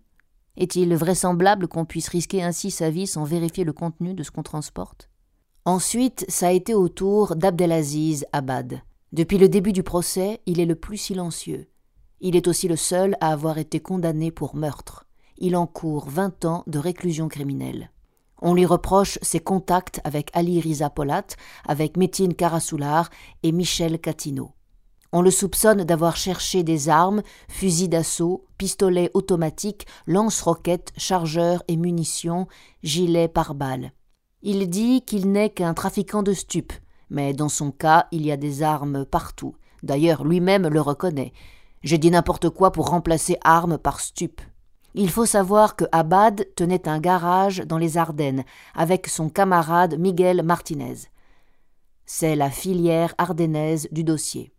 Est-il 0.57 0.95
vraisemblable 0.95 1.67
qu'on 1.67 1.85
puisse 1.85 2.09
risquer 2.09 2.43
ainsi 2.43 2.71
sa 2.71 2.89
vie 2.89 3.07
sans 3.07 3.23
vérifier 3.23 3.63
le 3.63 3.73
contenu 3.73 4.13
de 4.13 4.23
ce 4.23 4.31
qu'on 4.31 4.43
transporte? 4.43 5.09
Ensuite, 5.65 6.25
ça 6.27 6.47
a 6.47 6.51
été 6.51 6.73
au 6.73 6.89
tour 6.89 7.35
d'Abdelaziz 7.35 8.25
Abad. 8.33 8.81
Depuis 9.13 9.37
le 9.37 9.47
début 9.47 9.71
du 9.71 9.83
procès, 9.83 10.41
il 10.45 10.59
est 10.59 10.65
le 10.65 10.75
plus 10.75 10.97
silencieux. 10.97 11.69
Il 12.19 12.35
est 12.35 12.47
aussi 12.47 12.67
le 12.67 12.75
seul 12.75 13.15
à 13.21 13.31
avoir 13.31 13.57
été 13.57 13.79
condamné 13.79 14.31
pour 14.31 14.55
meurtre. 14.55 15.05
Il 15.37 15.55
encourt 15.55 16.09
vingt 16.09 16.45
ans 16.45 16.63
de 16.67 16.79
réclusion 16.79 17.27
criminelle. 17.27 17.91
On 18.45 18.53
lui 18.53 18.65
reproche 18.65 19.17
ses 19.21 19.39
contacts 19.39 20.01
avec 20.03 20.29
Ali 20.33 20.59
Riza 20.59 20.89
Polat, 20.89 21.27
avec 21.65 21.95
Métine 21.95 22.33
Karasoular 22.33 23.09
et 23.41 23.53
Michel 23.53 23.99
Catino. 23.99 24.51
On 25.13 25.21
le 25.21 25.31
soupçonne 25.31 25.85
d'avoir 25.85 26.17
cherché 26.17 26.61
des 26.61 26.89
armes, 26.89 27.21
fusils 27.47 27.87
d'assaut, 27.87 28.43
pistolets 28.57 29.11
automatiques, 29.13 29.87
lance-roquettes, 30.07 30.91
chargeurs 30.97 31.63
et 31.69 31.77
munitions, 31.77 32.47
gilets 32.83 33.29
pare-balles. 33.29 33.93
Il 34.41 34.69
dit 34.69 35.03
qu'il 35.03 35.31
n'est 35.31 35.49
qu'un 35.51 35.73
trafiquant 35.73 36.21
de 36.21 36.33
stupes, 36.33 36.73
mais 37.09 37.33
dans 37.33 37.47
son 37.47 37.71
cas, 37.71 38.07
il 38.11 38.25
y 38.25 38.31
a 38.33 38.37
des 38.37 38.61
armes 38.61 39.05
partout. 39.05 39.55
D'ailleurs, 39.83 40.25
lui-même 40.25 40.67
le 40.67 40.81
reconnaît. 40.81 41.31
J'ai 41.81 41.97
dit 41.97 42.11
n'importe 42.11 42.49
quoi 42.49 42.73
pour 42.73 42.89
remplacer 42.89 43.37
armes 43.45 43.77
par 43.77 44.01
stup. 44.01 44.41
Il 44.95 45.09
faut 45.09 45.25
savoir 45.25 45.75
que 45.75 45.85
Abad 45.91 46.47
tenait 46.55 46.87
un 46.87 46.99
garage 46.99 47.63
dans 47.65 47.79
les 47.79 47.97
Ardennes 47.97 48.43
avec 48.75 49.07
son 49.07 49.29
camarade 49.29 49.97
Miguel 49.97 50.43
Martinez. 50.43 51.07
C'est 52.05 52.35
la 52.35 52.51
filière 52.51 53.15
ardennaise 53.17 53.87
du 53.91 54.03
dossier. 54.03 54.53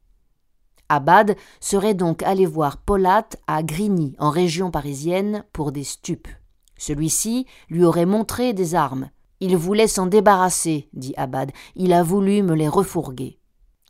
Abad 0.88 1.37
serait 1.61 1.95
donc 1.95 2.23
allé 2.23 2.47
voir 2.47 2.79
Polat 2.79 3.29
à 3.47 3.62
Grigny, 3.62 4.17
en 4.19 4.31
région 4.31 4.71
parisienne, 4.71 5.45
pour 5.53 5.71
des 5.71 5.85
stupes. 5.85 6.29
Celui-ci 6.76 7.47
lui 7.69 7.85
aurait 7.85 8.07
montré 8.07 8.53
des 8.53 8.75
armes. 8.75 9.11
Il 9.41 9.57
voulait 9.57 9.88
s'en 9.88 10.07
débarrasser, 10.07 10.88
dit 10.93 11.14
Abad. 11.17 11.53
Il 11.76 11.93
a 11.93 12.03
voulu 12.03 12.43
me 12.43 12.55
les 12.55 12.69
refourguer. 12.69 13.38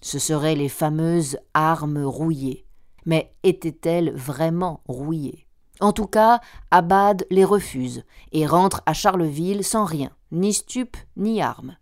Ce 0.02 0.18
seraient 0.18 0.56
les 0.56 0.68
fameuses 0.68 1.38
armes 1.54 2.04
rouillées. 2.04 2.66
Mais 3.06 3.34
étaient-elles 3.42 4.14
vraiment 4.14 4.82
rouillées? 4.86 5.43
En 5.80 5.92
tout 5.92 6.06
cas, 6.06 6.40
Abad 6.70 7.26
les 7.30 7.44
refuse 7.44 8.04
et 8.32 8.46
rentre 8.46 8.82
à 8.86 8.92
Charleville 8.92 9.64
sans 9.64 9.84
rien, 9.84 10.10
ni 10.30 10.52
stupe 10.52 10.96
ni 11.16 11.42
armes. 11.42 11.76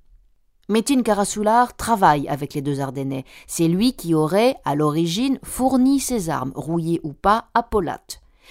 Métine 0.69 1.03
Karasoular 1.03 1.77
travaille 1.77 2.29
avec 2.29 2.55
les 2.55 2.63
deux 2.63 2.81
Ardennais. 2.81 3.25
C'est 3.47 3.69
lui 3.69 3.93
qui 3.95 4.15
aurait, 4.15 4.57
à 4.65 4.75
l'origine, 4.75 5.39
fourni 5.43 6.01
ces 6.01 6.31
armes, 6.31 6.53
rouillées 6.55 7.01
ou 7.03 7.13
pas, 7.13 7.49
à 7.53 7.63
Polat. 7.63 8.01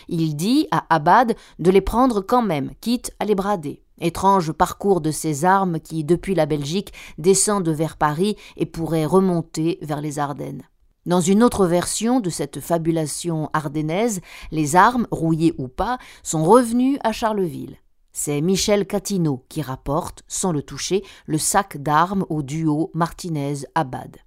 Il 0.07 0.35
dit 0.35 0.67
à 0.71 0.85
Abad 0.93 1.35
de 1.57 1.71
les 1.71 1.81
prendre 1.81 2.21
quand 2.21 2.41
même, 2.41 2.71
quitte 2.81 3.11
à 3.19 3.25
les 3.25 3.35
brader. 3.35 3.81
Étrange 3.99 4.51
parcours 4.51 5.01
de 5.01 5.11
ces 5.11 5.45
armes 5.45 5.79
qui, 5.79 6.03
depuis 6.03 6.35
la 6.35 6.45
Belgique, 6.45 6.91
descendent 7.17 7.69
vers 7.69 7.97
Paris 7.97 8.35
et 8.57 8.65
pourraient 8.65 9.05
remonter 9.05 9.79
vers 9.81 10.01
les 10.01 10.19
Ardennes. 10.19 10.63
Dans 11.07 11.21
une 11.21 11.41
autre 11.41 11.65
version 11.65 12.19
de 12.19 12.29
cette 12.29 12.59
fabulation 12.59 13.49
ardennaise, 13.53 14.21
les 14.51 14.75
armes, 14.75 15.07
rouillées 15.09 15.55
ou 15.57 15.67
pas, 15.67 15.97
sont 16.21 16.43
revenues 16.43 16.99
à 17.03 17.11
Charleville. 17.11 17.77
C'est 18.13 18.39
Michel 18.41 18.85
Catino 18.85 19.43
qui 19.49 19.63
rapporte, 19.63 20.21
sans 20.27 20.51
le 20.51 20.61
toucher, 20.61 21.03
le 21.25 21.39
sac 21.39 21.77
d'armes 21.81 22.25
au 22.29 22.43
duo 22.43 22.91
Martinez-Abad. 22.93 24.17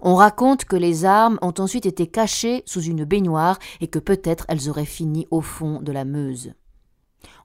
On 0.00 0.14
raconte 0.14 0.64
que 0.64 0.76
les 0.76 1.04
armes 1.04 1.38
ont 1.42 1.52
ensuite 1.58 1.84
été 1.84 2.06
cachées 2.06 2.62
sous 2.64 2.82
une 2.82 3.04
baignoire 3.04 3.58
et 3.82 3.88
que 3.88 3.98
peut-être 3.98 4.46
elles 4.48 4.70
auraient 4.70 4.86
fini 4.86 5.26
au 5.30 5.42
fond 5.42 5.82
de 5.82 5.92
la 5.92 6.06
Meuse. 6.06 6.54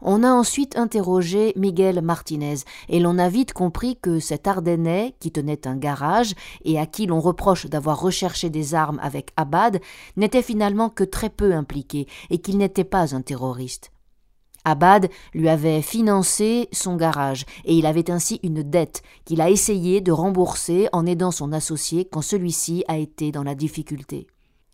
On 0.01 0.23
a 0.23 0.31
ensuite 0.31 0.77
interrogé 0.77 1.53
Miguel 1.55 2.01
Martinez, 2.01 2.57
et 2.89 2.99
l'on 2.99 3.17
a 3.17 3.29
vite 3.29 3.53
compris 3.53 3.97
que 3.97 4.19
cet 4.19 4.47
Ardennais, 4.47 5.15
qui 5.19 5.31
tenait 5.31 5.67
un 5.67 5.75
garage 5.75 6.33
et 6.63 6.79
à 6.79 6.85
qui 6.85 7.07
l'on 7.07 7.19
reproche 7.19 7.65
d'avoir 7.65 7.99
recherché 7.99 8.49
des 8.49 8.75
armes 8.75 8.99
avec 9.01 9.31
Abad, 9.37 9.79
n'était 10.15 10.41
finalement 10.41 10.89
que 10.89 11.03
très 11.03 11.29
peu 11.29 11.53
impliqué, 11.53 12.07
et 12.29 12.37
qu'il 12.39 12.57
n'était 12.57 12.83
pas 12.83 13.15
un 13.15 13.21
terroriste. 13.21 13.91
Abad 14.65 15.09
lui 15.33 15.47
avait 15.47 15.81
financé 15.81 16.67
son 16.73 16.97
garage, 16.97 17.45
et 17.63 17.75
il 17.75 17.85
avait 17.85 18.11
ainsi 18.11 18.39
une 18.43 18.63
dette 18.63 19.01
qu'il 19.23 19.41
a 19.41 19.49
essayé 19.49 20.01
de 20.01 20.11
rembourser 20.11 20.89
en 20.91 21.05
aidant 21.05 21.31
son 21.31 21.53
associé 21.53 22.05
quand 22.05 22.21
celui-ci 22.21 22.83
a 22.87 22.97
été 22.97 23.31
dans 23.31 23.43
la 23.43 23.55
difficulté. 23.55 24.27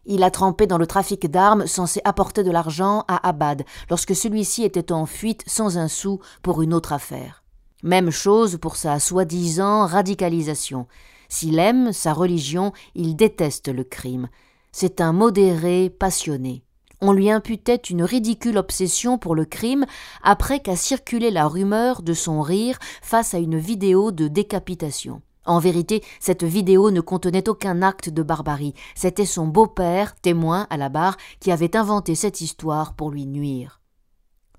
Il 0.05 0.23
a 0.23 0.31
trempé 0.31 0.67
dans 0.67 0.77
le 0.77 0.87
trafic 0.87 1.29
d'armes 1.29 1.65
censé 1.65 2.01
apporter 2.03 2.43
de 2.43 2.51
l'argent 2.51 3.05
à 3.07 3.27
Abad 3.27 3.63
lorsque 3.89 4.15
celui-ci 4.15 4.63
était 4.63 4.91
en 4.91 5.05
fuite 5.05 5.43
sans 5.47 5.77
un 5.77 5.87
sou 5.87 6.19
pour 6.41 6.61
une 6.61 6.73
autre 6.73 6.91
affaire. 6.91 7.43
Même 7.83 8.11
chose 8.11 8.57
pour 8.61 8.75
sa 8.75 8.99
soi-disant 8.99 9.85
radicalisation. 9.85 10.87
S'il 11.29 11.57
aime 11.57 11.93
sa 11.93 12.13
religion, 12.13 12.73
il 12.95 13.15
déteste 13.15 13.69
le 13.69 13.83
crime. 13.83 14.29
C'est 14.71 15.01
un 15.01 15.13
modéré 15.13 15.89
passionné. 15.89 16.63
On 17.01 17.11
lui 17.11 17.29
imputait 17.29 17.75
une 17.75 18.03
ridicule 18.03 18.57
obsession 18.57 19.17
pour 19.17 19.35
le 19.35 19.45
crime 19.45 19.85
après 20.21 20.61
qu'a 20.61 20.77
circulé 20.77 21.31
la 21.31 21.47
rumeur 21.47 22.01
de 22.01 22.13
son 22.13 22.41
rire 22.41 22.77
face 23.01 23.33
à 23.33 23.39
une 23.39 23.57
vidéo 23.57 24.11
de 24.11 24.27
décapitation. 24.27 25.21
En 25.45 25.59
vérité, 25.59 26.01
cette 26.19 26.43
vidéo 26.43 26.89
ne 26.89 27.01
contenait 27.01 27.49
aucun 27.49 27.81
acte 27.81 28.09
de 28.09 28.23
barbarie. 28.23 28.73
C'était 28.95 29.25
son 29.25 29.47
beau-père, 29.47 30.15
témoin 30.15 30.67
à 30.69 30.77
la 30.77 30.89
barre, 30.89 31.17
qui 31.39 31.51
avait 31.51 31.75
inventé 31.75 32.15
cette 32.15 32.39
histoire 32.39 32.93
pour 32.93 33.11
lui 33.11 33.25
nuire. 33.25 33.81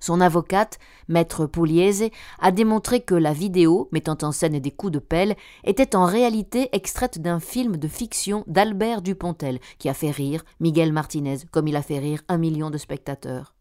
Son 0.04 0.20
avocate, 0.20 0.78
maître 1.08 1.46
Pugliese, 1.46 2.10
a 2.38 2.52
démontré 2.52 3.00
que 3.00 3.14
la 3.14 3.32
vidéo, 3.32 3.88
mettant 3.90 4.18
en 4.20 4.32
scène 4.32 4.58
des 4.58 4.70
coups 4.70 4.92
de 4.92 4.98
pelle, 4.98 5.34
était 5.64 5.96
en 5.96 6.04
réalité 6.04 6.68
extraite 6.72 7.22
d'un 7.22 7.40
film 7.40 7.78
de 7.78 7.88
fiction 7.88 8.44
d'Albert 8.46 9.00
Dupontel, 9.00 9.60
qui 9.78 9.88
a 9.88 9.94
fait 9.94 10.10
rire 10.10 10.44
Miguel 10.60 10.92
Martinez, 10.92 11.38
comme 11.50 11.68
il 11.68 11.76
a 11.76 11.82
fait 11.82 12.00
rire 12.00 12.20
un 12.28 12.36
million 12.36 12.68
de 12.68 12.76
spectateurs. 12.76 13.54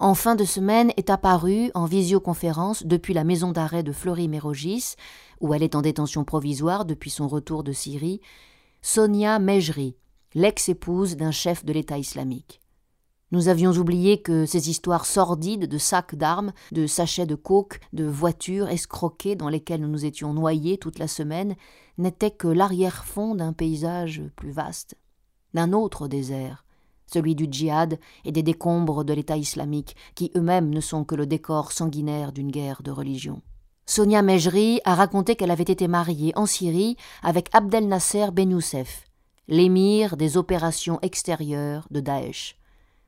En 0.00 0.14
fin 0.14 0.36
de 0.36 0.44
semaine 0.44 0.92
est 0.96 1.10
apparue 1.10 1.72
en 1.74 1.84
visioconférence 1.84 2.86
depuis 2.86 3.14
la 3.14 3.24
maison 3.24 3.50
d'arrêt 3.50 3.82
de 3.82 3.90
Fleury-Mérogis 3.90 4.94
où 5.40 5.54
elle 5.54 5.64
est 5.64 5.74
en 5.74 5.82
détention 5.82 6.22
provisoire 6.22 6.84
depuis 6.84 7.10
son 7.10 7.26
retour 7.26 7.64
de 7.64 7.72
Syrie, 7.72 8.20
Sonia 8.80 9.40
Mejri, 9.40 9.96
l'ex-épouse 10.34 11.16
d'un 11.16 11.32
chef 11.32 11.64
de 11.64 11.72
l'État 11.72 11.98
islamique. 11.98 12.60
Nous 13.32 13.48
avions 13.48 13.72
oublié 13.72 14.22
que 14.22 14.46
ces 14.46 14.70
histoires 14.70 15.04
sordides 15.04 15.66
de 15.66 15.78
sacs 15.78 16.14
d'armes, 16.14 16.52
de 16.70 16.86
sachets 16.86 17.26
de 17.26 17.34
coke, 17.34 17.80
de 17.92 18.04
voitures 18.04 18.68
escroquées 18.68 19.34
dans 19.34 19.48
lesquelles 19.48 19.80
nous 19.80 19.88
nous 19.88 20.04
étions 20.04 20.32
noyés 20.32 20.78
toute 20.78 21.00
la 21.00 21.08
semaine 21.08 21.56
n'étaient 21.98 22.30
que 22.30 22.46
l'arrière-fond 22.46 23.34
d'un 23.34 23.52
paysage 23.52 24.22
plus 24.36 24.52
vaste, 24.52 24.96
d'un 25.54 25.72
autre 25.72 26.06
désert, 26.06 26.64
celui 27.08 27.34
du 27.34 27.48
djihad 27.50 27.98
et 28.24 28.32
des 28.32 28.42
décombres 28.42 29.04
de 29.04 29.12
l'État 29.12 29.36
islamique, 29.36 29.96
qui 30.14 30.30
eux-mêmes 30.36 30.70
ne 30.70 30.80
sont 30.80 31.04
que 31.04 31.14
le 31.14 31.26
décor 31.26 31.72
sanguinaire 31.72 32.32
d'une 32.32 32.50
guerre 32.50 32.82
de 32.82 32.90
religion. 32.90 33.42
Sonia 33.86 34.22
Mejri 34.22 34.80
a 34.84 34.94
raconté 34.94 35.34
qu'elle 35.34 35.50
avait 35.50 35.62
été 35.62 35.88
mariée 35.88 36.32
en 36.36 36.44
Syrie 36.44 36.96
avec 37.22 37.48
Abdel 37.54 37.88
Nasser 37.88 38.26
Ben 38.32 38.50
Youssef, 38.50 39.04
l'émir 39.48 40.18
des 40.18 40.36
opérations 40.36 40.98
extérieures 41.00 41.86
de 41.90 42.00
Daesh, 42.00 42.58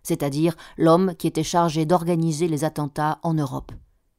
c'est-à-dire 0.03 0.57
l'homme 0.79 1.15
qui 1.19 1.27
était 1.27 1.43
chargé 1.43 1.85
d'organiser 1.85 2.49
les 2.49 2.65
attentats 2.65 3.19
en 3.23 3.35
Europe. 3.35 3.73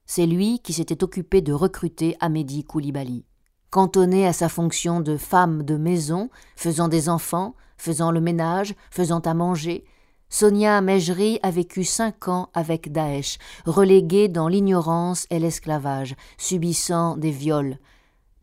C'est 0.05 0.27
lui 0.27 0.59
qui 0.59 0.73
s'était 0.73 1.03
occupé 1.03 1.41
de 1.41 1.53
recruter 1.53 2.15
Amédi 2.19 2.63
Koulibaly. 2.63 3.25
Cantonnée 3.71 4.27
à 4.27 4.33
sa 4.33 4.49
fonction 4.49 4.99
de 4.99 5.15
femme 5.15 5.63
de 5.63 5.77
maison, 5.77 6.29
faisant 6.57 6.89
des 6.89 7.07
enfants, 7.07 7.55
faisant 7.77 8.11
le 8.11 8.19
ménage, 8.19 8.75
faisant 8.91 9.21
à 9.21 9.33
manger, 9.33 9.85
Sonia 10.27 10.81
Mejri 10.81 11.39
a 11.41 11.51
vécu 11.51 11.85
cinq 11.85 12.27
ans 12.27 12.49
avec 12.53 12.91
Daesh, 12.91 13.37
reléguée 13.65 14.27
dans 14.27 14.49
l'ignorance 14.49 15.25
et 15.29 15.39
l'esclavage, 15.39 16.17
subissant 16.37 17.15
des 17.15 17.31
viols, 17.31 17.77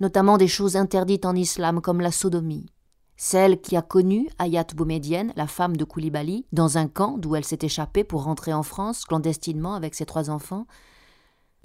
notamment 0.00 0.38
des 0.38 0.49
choses 0.49 0.76
interdites 0.76 1.26
en 1.26 1.35
islam 1.35 1.82
comme 1.82 2.00
la 2.00 2.11
sodomie. 2.11 2.64
Celle 3.18 3.61
qui 3.61 3.76
a 3.76 3.82
connu 3.82 4.30
Ayat 4.38 4.68
Boumedienne, 4.75 5.35
la 5.37 5.47
femme 5.47 5.76
de 5.76 5.85
Koulibaly, 5.85 6.47
dans 6.52 6.78
un 6.78 6.88
camp 6.88 7.18
d'où 7.18 7.37
elle 7.37 7.44
s'est 7.44 7.58
échappée 7.61 8.02
pour 8.02 8.25
rentrer 8.25 8.54
en 8.54 8.62
France 8.62 9.04
clandestinement 9.04 9.75
avec 9.75 9.94
ses 9.94 10.06
trois 10.06 10.30
enfants, 10.30 10.66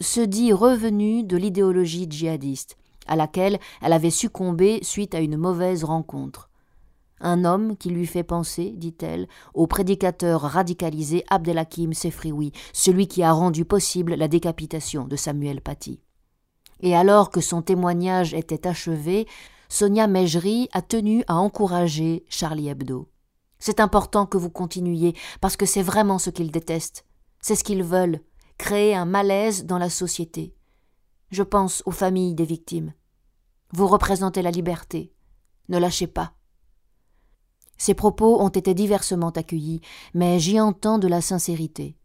se 0.02 0.20
dit 0.20 0.52
revenue 0.52 1.24
de 1.24 1.38
l'idéologie 1.38 2.08
djihadiste, 2.10 2.76
à 3.08 3.16
laquelle 3.16 3.60
elle 3.82 3.94
avait 3.94 4.10
succombé 4.10 4.80
suite 4.84 5.16
à 5.16 5.20
une 5.20 5.38
mauvaise 5.38 5.84
rencontre. 5.84 6.50
un 7.24 7.46
homme 7.46 7.78
qui 7.78 7.90
lui 7.90 8.06
fait 8.06 8.24
penser, 8.24 8.74
dit-elle, 8.76 9.28
au 9.54 9.66
prédicateur 9.66 10.42
radicalisé 10.42 11.24
Abdelhakim 11.30 11.94
Sefrioui, 11.94 12.52
celui 12.74 13.08
qui 13.08 13.24
a 13.24 13.32
rendu 13.32 13.64
possible 13.66 14.16
la 14.16 14.28
décapitation 14.28 15.06
de 15.06 15.16
Samuel 15.16 15.62
Paty. 15.62 16.02
Et 16.82 16.96
alors 16.96 17.30
que 17.30 17.40
son 17.40 17.62
témoignage 17.62 18.34
était 18.34 18.68
achevé, 18.68 19.26
Sonia 19.70 20.08
Mejri 20.08 20.68
a 20.74 20.82
tenu 20.82 21.24
à 21.28 21.36
encourager 21.36 22.26
Charlie 22.28 22.68
Hebdo. 22.68 23.08
C'est 23.58 23.80
important 23.80 24.26
que 24.26 24.38
vous 24.38 24.50
continuiez, 24.50 25.16
parce 25.40 25.56
que 25.56 25.66
c'est 25.66 25.82
vraiment 25.82 26.20
ce 26.20 26.30
qu'ils 26.30 26.52
détestent. 26.52 27.06
C'est 27.40 27.56
ce 27.56 27.64
qu'ils 27.64 27.84
veulent, 27.84 28.20
créer 28.58 28.94
un 28.96 29.06
malaise 29.06 29.66
dans 29.66 29.78
la 29.78 29.90
société. 29.90 30.54
Je 31.34 31.42
pense 31.42 31.82
aux 31.88 31.92
familles 31.92 32.36
des 32.36 32.46
victimes. 32.46 32.94
Vous 33.72 33.88
représentez 33.88 34.44
la 34.44 34.52
liberté. 34.52 35.12
Ne 35.68 35.80
lâchez 35.80 36.06
pas. 36.06 36.34
Ces 37.76 37.96
propos 37.96 38.40
ont 38.40 38.50
été 38.50 38.76
diversement 38.76 39.32
accueillis, 39.32 39.82
mais 40.14 40.38
j'y 40.38 40.60
entends 40.60 41.00
de 41.00 41.08
la 41.08 41.22
sincérité. 41.22 41.98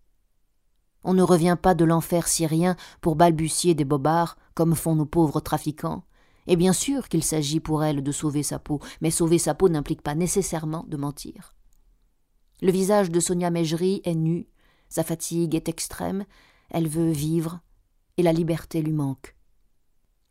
On 1.04 1.12
ne 1.12 1.22
revient 1.22 1.58
pas 1.60 1.74
de 1.74 1.84
l'enfer 1.84 2.26
syrien 2.26 2.74
pour 3.02 3.16
balbutier 3.16 3.74
des 3.74 3.84
bobards, 3.84 4.38
comme 4.54 4.74
font 4.74 4.94
nos 4.94 5.04
pauvres 5.04 5.40
trafiquants. 5.40 6.04
Et 6.46 6.56
bien 6.56 6.72
sûr 6.72 7.10
qu'il 7.10 7.22
s'agit 7.22 7.60
pour 7.60 7.84
elle 7.84 8.02
de 8.02 8.12
sauver 8.12 8.42
sa 8.42 8.58
peau, 8.58 8.80
mais 9.02 9.10
sauver 9.10 9.36
sa 9.36 9.54
peau 9.54 9.68
n'implique 9.68 10.00
pas 10.00 10.14
nécessairement 10.14 10.86
de 10.88 10.96
mentir. 10.96 11.54
Le 12.62 12.72
visage 12.72 13.10
de 13.10 13.20
Sonia 13.20 13.50
Mejri 13.50 14.00
est 14.04 14.14
nu, 14.14 14.48
sa 14.88 15.04
fatigue 15.04 15.54
est 15.54 15.68
extrême, 15.68 16.24
elle 16.70 16.88
veut 16.88 17.10
vivre, 17.10 17.60
et 18.18 18.22
la 18.22 18.32
liberté 18.34 18.82
lui 18.82 18.92
manque. 18.92 19.34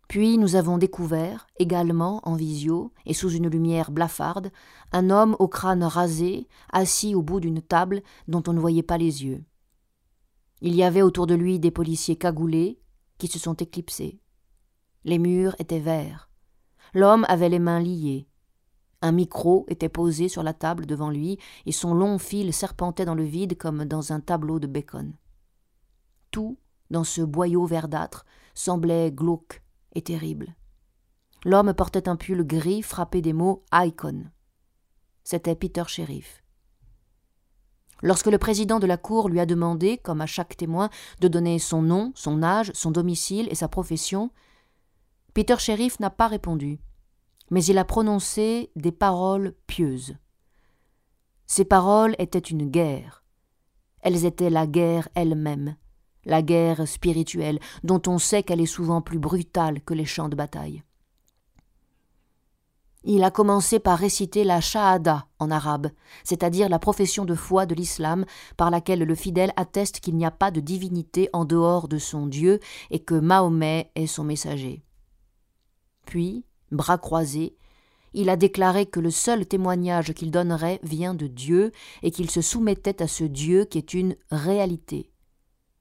Puis 0.07 0.37
nous 0.37 0.55
avons 0.55 0.77
découvert, 0.77 1.47
également 1.59 2.21
en 2.23 2.35
visio 2.35 2.93
et 3.05 3.13
sous 3.13 3.29
une 3.29 3.49
lumière 3.49 3.91
blafarde, 3.91 4.51
un 4.91 5.09
homme 5.09 5.35
au 5.39 5.47
crâne 5.47 5.83
rasé, 5.83 6.47
assis 6.71 7.13
au 7.13 7.21
bout 7.21 7.39
d'une 7.39 7.61
table 7.61 8.01
dont 8.27 8.43
on 8.47 8.53
ne 8.53 8.59
voyait 8.59 8.83
pas 8.83 8.97
les 8.97 9.25
yeux. 9.25 9.43
Il 10.61 10.75
y 10.75 10.83
avait 10.83 11.01
autour 11.01 11.27
de 11.27 11.35
lui 11.35 11.59
des 11.59 11.71
policiers 11.71 12.15
cagoulés 12.15 12.79
qui 13.17 13.27
se 13.27 13.39
sont 13.39 13.55
éclipsés. 13.55 14.21
Les 15.03 15.19
murs 15.19 15.55
étaient 15.59 15.79
verts. 15.79 16.29
L'homme 16.93 17.25
avait 17.27 17.49
les 17.49 17.59
mains 17.59 17.79
liées. 17.79 18.27
Un 19.01 19.11
micro 19.11 19.65
était 19.67 19.89
posé 19.89 20.29
sur 20.29 20.41
la 20.41 20.53
table 20.53 20.85
devant 20.85 21.09
lui 21.09 21.37
et 21.65 21.71
son 21.71 21.93
long 21.93 22.17
fil 22.17 22.53
serpentait 22.53 23.05
dans 23.05 23.13
le 23.13 23.23
vide 23.23 23.57
comme 23.57 23.85
dans 23.85 24.13
un 24.13 24.19
tableau 24.19 24.59
de 24.59 24.67
Bacon. 24.67 25.13
Tout, 26.31 26.57
dans 26.89 27.03
ce 27.03 27.21
boyau 27.21 27.65
verdâtre, 27.65 28.25
semblait 28.53 29.11
glauque 29.11 29.61
et 29.93 30.01
terrible. 30.01 30.55
L'homme 31.43 31.73
portait 31.73 32.09
un 32.09 32.15
pull 32.15 32.45
gris 32.45 32.81
frappé 32.81 33.21
des 33.21 33.33
mots 33.33 33.63
Icon. 33.71 34.25
C'était 35.23 35.55
Peter 35.55 35.83
Sheriff. 35.87 36.43
Lorsque 38.01 38.27
le 38.27 38.37
président 38.37 38.79
de 38.79 38.85
la 38.85 38.97
Cour 38.97 39.29
lui 39.29 39.39
a 39.39 39.45
demandé, 39.45 39.97
comme 39.97 40.21
à 40.21 40.25
chaque 40.25 40.55
témoin, 40.55 40.89
de 41.19 41.27
donner 41.27 41.57
son 41.57 41.81
nom, 41.81 42.11
son 42.15 42.43
âge, 42.43 42.71
son 42.73 42.91
domicile 42.91 43.47
et 43.49 43.55
sa 43.55 43.67
profession, 43.67 44.29
Peter 45.33 45.55
Sheriff 45.57 45.99
n'a 45.99 46.09
pas 46.09 46.27
répondu, 46.27 46.79
mais 47.49 47.63
il 47.63 47.77
a 47.77 47.85
prononcé 47.85 48.71
des 48.75 48.91
paroles 48.91 49.55
pieuses. 49.67 50.15
Ces 51.45 51.65
paroles 51.65 52.15
étaient 52.19 52.39
une 52.39 52.69
guerre. 52.69 53.23
Elles 54.01 54.25
étaient 54.25 54.49
la 54.49 54.67
guerre 54.67 55.09
elle-même, 55.15 55.75
la 56.27 56.43
guerre 56.43 56.87
spirituelle, 56.87 57.59
dont 57.83 58.01
on 58.05 58.19
sait 58.19 58.43
qu'elle 58.43 58.61
est 58.61 58.67
souvent 58.67 59.01
plus 59.01 59.17
brutale 59.17 59.81
que 59.81 59.95
les 59.95 60.05
champs 60.05 60.29
de 60.29 60.35
bataille. 60.35 60.83
Il 63.03 63.23
a 63.23 63.31
commencé 63.31 63.79
par 63.79 63.97
réciter 63.97 64.43
la 64.43 64.59
Shahada 64.59 65.27
en 65.39 65.49
arabe, 65.49 65.87
c'est-à-dire 66.25 66.67
la 66.67 66.77
profession 66.77 67.23
de 67.23 67.35
foi 67.35 67.65
de 67.65 67.73
l'islam 67.73 68.25
par 68.57 68.69
laquelle 68.69 68.99
le 68.99 69.15
fidèle 69.15 69.53
atteste 69.55 70.01
qu'il 70.01 70.17
n'y 70.17 70.25
a 70.25 70.31
pas 70.31 70.51
de 70.51 70.59
divinité 70.59 71.29
en 71.31 71.45
dehors 71.45 71.87
de 71.87 71.99
son 71.99 72.27
Dieu 72.27 72.59
et 72.91 72.99
que 72.99 73.15
Mahomet 73.15 73.91
est 73.95 74.07
son 74.07 74.25
messager. 74.25 74.83
Puis, 76.05 76.43
bras 76.71 76.97
croisés, 76.97 77.55
il 78.13 78.29
a 78.29 78.35
déclaré 78.35 78.85
que 78.85 78.99
le 78.99 79.11
seul 79.11 79.45
témoignage 79.45 80.13
qu'il 80.13 80.31
donnerait 80.31 80.79
vient 80.83 81.13
de 81.13 81.27
Dieu 81.27 81.71
et 82.03 82.11
qu'il 82.11 82.29
se 82.29 82.41
soumettait 82.41 83.01
à 83.01 83.07
ce 83.07 83.23
Dieu 83.23 83.63
qui 83.63 83.77
est 83.77 83.93
une 83.93 84.17
réalité. 84.31 85.11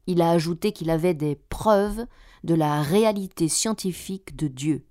Il 0.07 0.23
a 0.23 0.31
ajouté 0.31 0.73
qu'il 0.73 0.91
avait 0.91 1.15
des 1.15 1.37
preuves 1.49 2.07
de 2.45 2.55
la 2.55 2.83
réalité 2.83 3.49
scientifique 3.49 4.37
de 4.37 4.49
Dieu. 4.49 4.87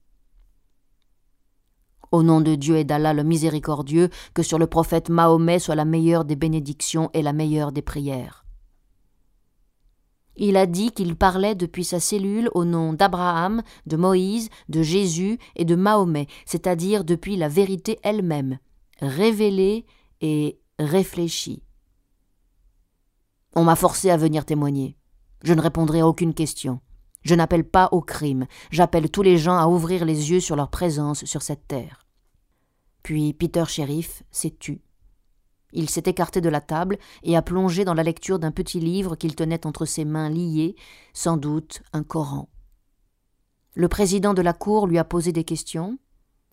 Au 2.11 2.23
nom 2.23 2.41
de 2.41 2.55
Dieu 2.55 2.77
et 2.77 2.83
d'Allah 2.83 3.13
le 3.13 3.23
miséricordieux, 3.23 4.09
que 4.33 4.43
sur 4.43 4.59
le 4.59 4.67
prophète 4.67 5.09
Mahomet 5.09 5.59
soit 5.59 5.75
la 5.75 5.85
meilleure 5.85 6.25
des 6.25 6.35
bénédictions 6.35 7.09
et 7.13 7.21
la 7.21 7.33
meilleure 7.33 7.71
des 7.71 7.81
prières. 7.81 8.45
Il 10.37 10.57
a 10.57 10.65
dit 10.65 10.91
qu'il 10.91 11.15
parlait 11.15 11.55
depuis 11.55 11.85
sa 11.85 11.99
cellule 11.99 12.49
au 12.53 12.65
nom 12.65 12.93
d'Abraham, 12.93 13.63
de 13.85 13.95
Moïse, 13.95 14.49
de 14.67 14.81
Jésus 14.81 15.39
et 15.55 15.63
de 15.63 15.75
Mahomet, 15.75 16.27
c'est-à-dire 16.45 17.05
depuis 17.05 17.37
la 17.37 17.47
vérité 17.47 17.99
elle-même, 18.03 18.59
révélée 18.99 19.85
et 20.19 20.59
réfléchie. 20.77 21.63
On 23.55 23.63
m'a 23.63 23.77
forcé 23.77 24.09
à 24.09 24.17
venir 24.17 24.43
témoigner. 24.43 24.97
Je 25.45 25.53
ne 25.53 25.61
répondrai 25.61 25.99
à 25.99 26.07
aucune 26.07 26.33
question. 26.33 26.81
Je 27.21 27.35
n'appelle 27.35 27.69
pas 27.69 27.89
au 27.91 28.01
crime, 28.01 28.47
j'appelle 28.71 29.11
tous 29.11 29.21
les 29.21 29.37
gens 29.37 29.57
à 29.57 29.67
ouvrir 29.67 30.03
les 30.03 30.31
yeux 30.31 30.39
sur 30.39 30.55
leur 30.55 30.71
présence 30.71 31.23
sur 31.25 31.43
cette 31.43 31.67
terre. 31.67 32.07
Puis 33.03 33.31
Peter 33.33 33.63
Sheriff 33.67 34.23
s'est 34.31 34.55
tu. 34.57 34.81
Il 35.71 35.87
s'est 35.87 36.03
écarté 36.07 36.41
de 36.41 36.49
la 36.49 36.61
table 36.61 36.97
et 37.21 37.37
a 37.37 37.43
plongé 37.43 37.85
dans 37.85 37.93
la 37.93 38.01
lecture 38.01 38.39
d'un 38.39 38.49
petit 38.49 38.79
livre 38.79 39.15
qu'il 39.15 39.35
tenait 39.35 39.67
entre 39.67 39.85
ses 39.85 40.03
mains 40.03 40.31
liées, 40.31 40.75
sans 41.13 41.37
doute 41.37 41.83
un 41.93 42.01
Coran. 42.01 42.49
Le 43.75 43.87
président 43.87 44.33
de 44.33 44.41
la 44.41 44.53
Cour 44.53 44.87
lui 44.87 44.97
a 44.97 45.03
posé 45.03 45.31
des 45.31 45.43
questions, 45.43 45.99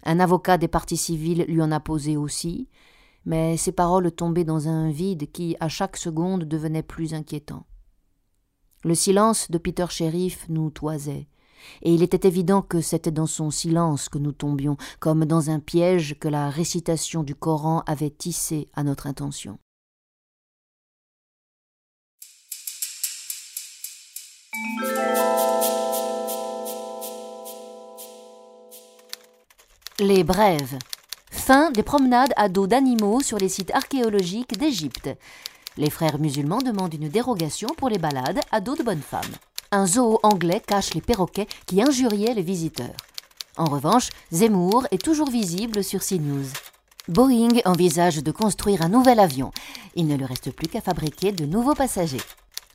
un 0.05 0.21
avocat 0.21 0.59
des 0.59 0.69
partis 0.69 0.99
civils 0.99 1.47
lui 1.49 1.63
en 1.63 1.73
a 1.73 1.81
posé 1.81 2.19
aussi, 2.19 2.69
mais 3.25 3.57
ses 3.57 3.73
paroles 3.73 4.13
tombaient 4.13 4.45
dans 4.45 4.69
un 4.69 4.91
vide 4.91 5.33
qui, 5.33 5.57
à 5.61 5.69
chaque 5.71 5.97
seconde, 5.97 6.45
devenait 6.45 6.83
plus 6.83 7.15
inquiétant. 7.15 7.65
Le 8.85 8.97
silence 8.97 9.49
de 9.49 9.59
Peter 9.59 9.87
Sheriff 9.89 10.49
nous 10.49 10.71
toisait, 10.71 11.29
et 11.83 11.95
il 11.95 12.03
était 12.03 12.27
évident 12.27 12.63
que 12.63 12.81
c'était 12.81 13.13
dans 13.13 13.29
son 13.29 13.53
silence 13.53 14.09
que 14.09 14.19
nous 14.19 14.33
tombions, 14.33 14.77
comme 14.99 15.25
dans 15.25 15.51
un 15.51 15.61
piège 15.61 16.17
que 16.19 16.27
la 16.27 16.51
récitation 16.51 17.23
du 17.23 17.37
Coran 17.37 17.85
avait 17.87 18.11
tissé 18.11 18.69
à 18.75 18.83
notre 18.83 19.07
intention. 19.07 19.59
Les 30.01 30.25
brèves. 30.25 30.79
Fin 31.31 31.71
des 31.71 31.85
promenades 31.85 32.33
à 32.37 32.49
dos 32.49 32.67
d'animaux 32.67 33.21
sur 33.21 33.39
les 33.39 33.49
sites 33.49 33.71
archéologiques 33.73 34.59
d'Égypte. 34.59 35.11
Les 35.77 35.91
frères 35.91 36.19
musulmans 36.19 36.59
demandent 36.59 36.95
une 36.95 37.09
dérogation 37.09 37.69
pour 37.77 37.89
les 37.89 37.99
balades 37.99 38.41
à 38.51 38.61
dos 38.61 38.77
de 38.77 38.83
bonnes 38.83 39.01
femmes. 39.01 39.23
Un 39.71 39.87
zoo 39.87 40.19
anglais 40.23 40.63
cache 40.67 40.93
les 40.93 41.01
perroquets 41.01 41.49
qui 41.67 41.81
injuriaient 41.81 42.35
les 42.35 42.43
visiteurs. 42.43 42.97
En 43.57 43.65
revanche, 43.65 44.11
Zemmour 44.31 44.87
est 44.91 45.03
toujours 45.03 45.31
visible 45.31 45.83
sur 45.83 46.01
CNews. 46.05 46.47
Boeing 47.09 47.61
envisage 47.65 48.23
de 48.23 48.31
construire 48.31 48.83
un 48.83 48.89
nouvel 48.89 49.19
avion. 49.19 49.51
Il 49.95 50.07
ne 50.07 50.17
lui 50.17 50.25
reste 50.25 50.51
plus 50.53 50.69
qu'à 50.69 50.81
fabriquer 50.81 51.33
de 51.33 51.47
nouveaux 51.47 51.75
passagers. 51.75 52.21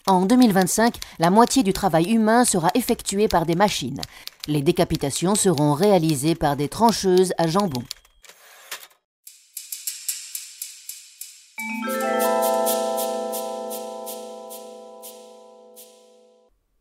En 0.07 0.25
2025, 0.25 0.95
la 1.19 1.29
moitié 1.29 1.63
du 1.63 1.73
travail 1.73 2.11
humain 2.11 2.45
sera 2.45 2.69
effectué 2.73 3.27
par 3.27 3.45
des 3.45 3.55
machines. 3.55 4.01
Les 4.47 4.61
décapitations 4.61 5.35
seront 5.35 5.73
réalisées 5.73 6.35
par 6.35 6.55
des 6.55 6.69
trancheuses 6.69 7.33
à 7.37 7.47
jambon. 7.47 7.83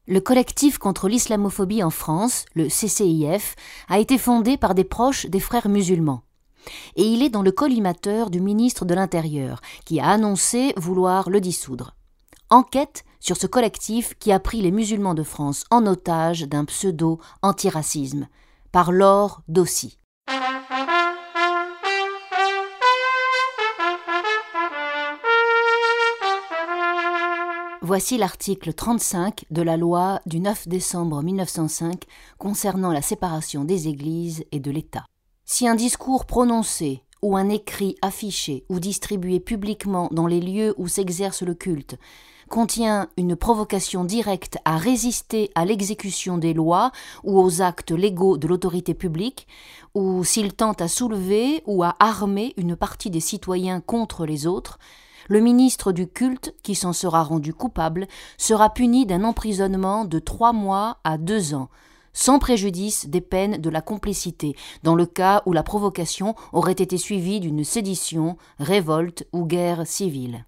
Le 0.09 0.21
collectif 0.21 0.79
contre 0.79 1.09
l'islamophobie 1.09 1.83
en 1.83 1.90
France, 1.90 2.45
le 2.55 2.69
CCIF, 2.69 3.57
a 3.88 3.99
été 3.99 4.19
fondé 4.19 4.57
par 4.57 4.77
des 4.77 4.85
proches 4.85 5.27
des 5.27 5.40
frères 5.40 5.69
musulmans. 5.69 6.23
Et 6.95 7.03
il 7.03 7.25
est 7.25 7.29
dans 7.29 7.42
le 7.42 7.51
collimateur 7.51 8.31
du 8.31 8.40
ministre 8.40 8.85
de 8.85 8.95
l'Intérieur, 8.95 9.61
qui 9.85 9.99
a 9.99 10.09
annoncé 10.09 10.75
vouloir 10.77 11.29
le 11.29 11.40
dissoudre. 11.40 11.97
Enquête 12.51 13.05
sur 13.19 13.37
ce 13.37 13.49
collectif 13.49 14.14
qui 14.21 14.31
a 14.31 14.38
pris 14.38 14.62
les 14.62 14.71
musulmans 14.71 15.14
de 15.14 15.25
France 15.25 15.64
en 15.73 15.85
otage 15.87 16.42
d'un 16.42 16.64
pseudo-antiracisme, 16.64 18.29
par 18.71 18.92
Laure 18.92 19.42
Dossi. 19.49 19.99
Voici 27.88 28.18
l'article 28.18 28.75
35 28.75 29.44
de 29.53 29.62
la 29.62 29.77
loi 29.77 30.20
du 30.27 30.40
9 30.40 30.66
décembre 30.66 31.22
1905 31.22 32.03
concernant 32.37 32.90
la 32.90 33.01
séparation 33.01 33.62
des 33.62 33.87
Églises 33.87 34.44
et 34.51 34.59
de 34.59 34.72
l'État. 34.72 35.05
Si 35.44 35.68
un 35.68 35.77
discours 35.77 36.25
prononcé 36.25 37.05
ou 37.22 37.37
un 37.37 37.49
écrit 37.49 37.94
affiché 38.03 38.64
ou 38.68 38.81
distribué 38.81 39.38
publiquement 39.38 40.09
dans 40.11 40.27
les 40.27 40.40
lieux 40.40 40.75
où 40.79 40.88
s'exerce 40.88 41.42
le 41.42 41.55
culte 41.55 41.96
contient 42.49 43.09
une 43.16 43.37
provocation 43.37 44.03
directe 44.03 44.59
à 44.64 44.79
résister 44.79 45.53
à 45.55 45.64
l'exécution 45.64 46.38
des 46.38 46.55
lois 46.55 46.90
ou 47.22 47.38
aux 47.40 47.62
actes 47.62 47.92
légaux 47.92 48.37
de 48.37 48.49
l'autorité 48.49 48.94
publique, 48.94 49.46
ou 49.94 50.25
s'il 50.25 50.55
tente 50.55 50.81
à 50.81 50.88
soulever 50.88 51.62
ou 51.66 51.85
à 51.85 51.94
armer 52.01 52.53
une 52.57 52.75
partie 52.75 53.11
des 53.11 53.20
citoyens 53.20 53.81
contre 53.81 54.27
les 54.27 54.49
autres, 54.49 54.81
le 55.29 55.41
ministre 55.41 55.93
du 55.93 56.07
culte, 56.07 56.55
qui 56.62 56.75
s'en 56.75 56.93
sera 56.93 57.23
rendu 57.23 57.53
coupable, 57.53 58.07
sera 58.39 58.71
puni 58.71 59.07
d'un 59.07 59.25
emprisonnement 59.25 60.05
de 60.05 60.19
trois 60.19 60.53
mois 60.53 60.99
à 61.05 61.19
deux 61.19 61.55
ans, 61.55 61.69
sans 62.12 62.39
préjudice 62.39 63.09
des 63.09 63.21
peines 63.21 63.59
de 63.59 63.71
la 63.71 63.83
complicité, 63.83 64.57
dans 64.83 64.95
le 64.95 65.07
cas 65.07 65.43
où 65.47 65.53
la 65.53 65.62
provocation 65.62 66.35
aurait 66.53 66.73
été 66.73 66.97
suivie 66.97 67.41
d'une 67.41 67.62
sédition, 67.62 68.37
révolte 68.59 69.27
ou 69.33 69.45
guerre 69.45 69.87
civile. 69.87 70.47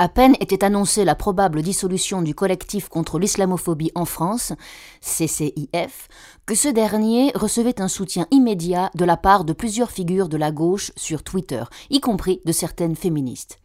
À 0.00 0.08
peine 0.08 0.36
était 0.38 0.62
annoncée 0.62 1.04
la 1.04 1.16
probable 1.16 1.60
dissolution 1.60 2.22
du 2.22 2.32
collectif 2.32 2.88
contre 2.88 3.18
l'islamophobie 3.18 3.90
en 3.96 4.04
France, 4.04 4.52
CCIF, 5.00 6.06
que 6.46 6.54
ce 6.54 6.68
dernier 6.68 7.32
recevait 7.34 7.80
un 7.80 7.88
soutien 7.88 8.28
immédiat 8.30 8.92
de 8.94 9.04
la 9.04 9.16
part 9.16 9.44
de 9.44 9.52
plusieurs 9.52 9.90
figures 9.90 10.28
de 10.28 10.36
la 10.36 10.52
gauche 10.52 10.92
sur 10.94 11.24
Twitter, 11.24 11.64
y 11.90 11.98
compris 11.98 12.40
de 12.44 12.52
certaines 12.52 12.94
féministes. 12.94 13.58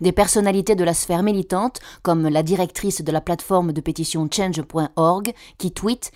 Des 0.00 0.12
personnalités 0.12 0.74
de 0.74 0.84
la 0.84 0.94
sphère 0.94 1.22
militante, 1.22 1.80
comme 2.02 2.28
la 2.28 2.42
directrice 2.42 3.02
de 3.02 3.12
la 3.12 3.20
plateforme 3.20 3.72
de 3.72 3.80
pétition 3.80 4.28
change.org, 4.30 5.32
qui 5.58 5.72
tweet 5.72 6.12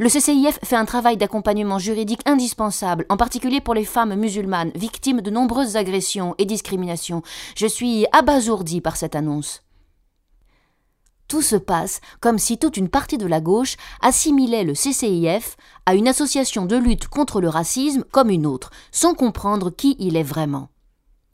le 0.00 0.08
CCIF 0.08 0.60
fait 0.62 0.76
un 0.76 0.84
travail 0.84 1.16
d'accompagnement 1.16 1.80
juridique 1.80 2.22
indispensable, 2.24 3.04
en 3.08 3.16
particulier 3.16 3.60
pour 3.60 3.74
les 3.74 3.84
femmes 3.84 4.14
musulmanes 4.14 4.70
victimes 4.76 5.22
de 5.22 5.30
nombreuses 5.30 5.74
agressions 5.74 6.36
et 6.38 6.44
discriminations. 6.44 7.22
Je 7.56 7.66
suis 7.66 8.06
abasourdi 8.12 8.80
par 8.80 8.96
cette 8.96 9.16
annonce. 9.16 9.64
Tout 11.26 11.42
se 11.42 11.56
passe 11.56 12.00
comme 12.20 12.38
si 12.38 12.58
toute 12.58 12.76
une 12.76 12.88
partie 12.88 13.18
de 13.18 13.26
la 13.26 13.40
gauche 13.40 13.76
assimilait 14.00 14.62
le 14.62 14.72
CCIF 14.72 15.56
à 15.84 15.96
une 15.96 16.06
association 16.06 16.64
de 16.64 16.76
lutte 16.76 17.08
contre 17.08 17.40
le 17.40 17.48
racisme 17.48 18.04
comme 18.12 18.30
une 18.30 18.46
autre, 18.46 18.70
sans 18.92 19.14
comprendre 19.14 19.70
qui 19.70 19.96
il 19.98 20.16
est 20.16 20.22
vraiment. 20.22 20.68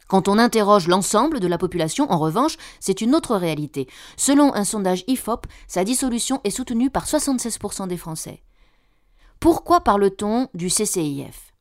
Quand 0.08 0.28
on 0.28 0.38
interroge 0.38 0.88
l'ensemble 0.88 1.40
de 1.40 1.46
la 1.46 1.58
population, 1.58 2.10
en 2.10 2.18
revanche, 2.18 2.56
c'est 2.80 3.00
une 3.00 3.14
autre 3.14 3.36
réalité. 3.36 3.88
Selon 4.16 4.54
un 4.54 4.64
sondage 4.64 5.04
IFOP, 5.06 5.46
sa 5.66 5.84
dissolution 5.84 6.40
est 6.44 6.50
soutenue 6.50 6.90
par 6.90 7.06
76% 7.06 7.88
des 7.88 7.96
Français. 7.96 8.42
Pourquoi 9.40 9.80
parle-t-on 9.80 10.48
du 10.54 10.68
CCIF 10.68 11.54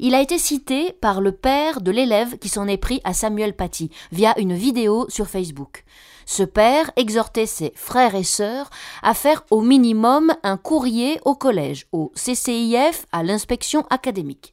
il 0.00 0.14
a 0.16 0.20
été 0.20 0.36
cité 0.36 0.92
par 1.00 1.20
le 1.20 1.30
père 1.30 1.80
de 1.80 1.92
l'élève 1.92 2.38
qui 2.38 2.48
s'en 2.48 2.66
est 2.66 2.76
pris 2.76 3.00
à 3.04 3.14
Samuel 3.14 3.54
Paty 3.54 3.90
via 4.10 4.38
une 4.38 4.54
vidéo 4.54 5.06
sur 5.08 5.28
Facebook. 5.28 5.84
Ce 6.26 6.42
père 6.42 6.90
exhortait 6.96 7.46
ses 7.46 7.72
frères 7.76 8.14
et 8.14 8.24
sœurs 8.24 8.70
à 9.02 9.14
faire 9.14 9.44
au 9.50 9.60
minimum 9.60 10.32
un 10.42 10.56
courrier 10.56 11.20
au 11.24 11.34
collège, 11.34 11.86
au 11.92 12.12
CCIF, 12.14 13.06
à 13.12 13.22
l'inspection 13.22 13.86
académique. 13.90 14.52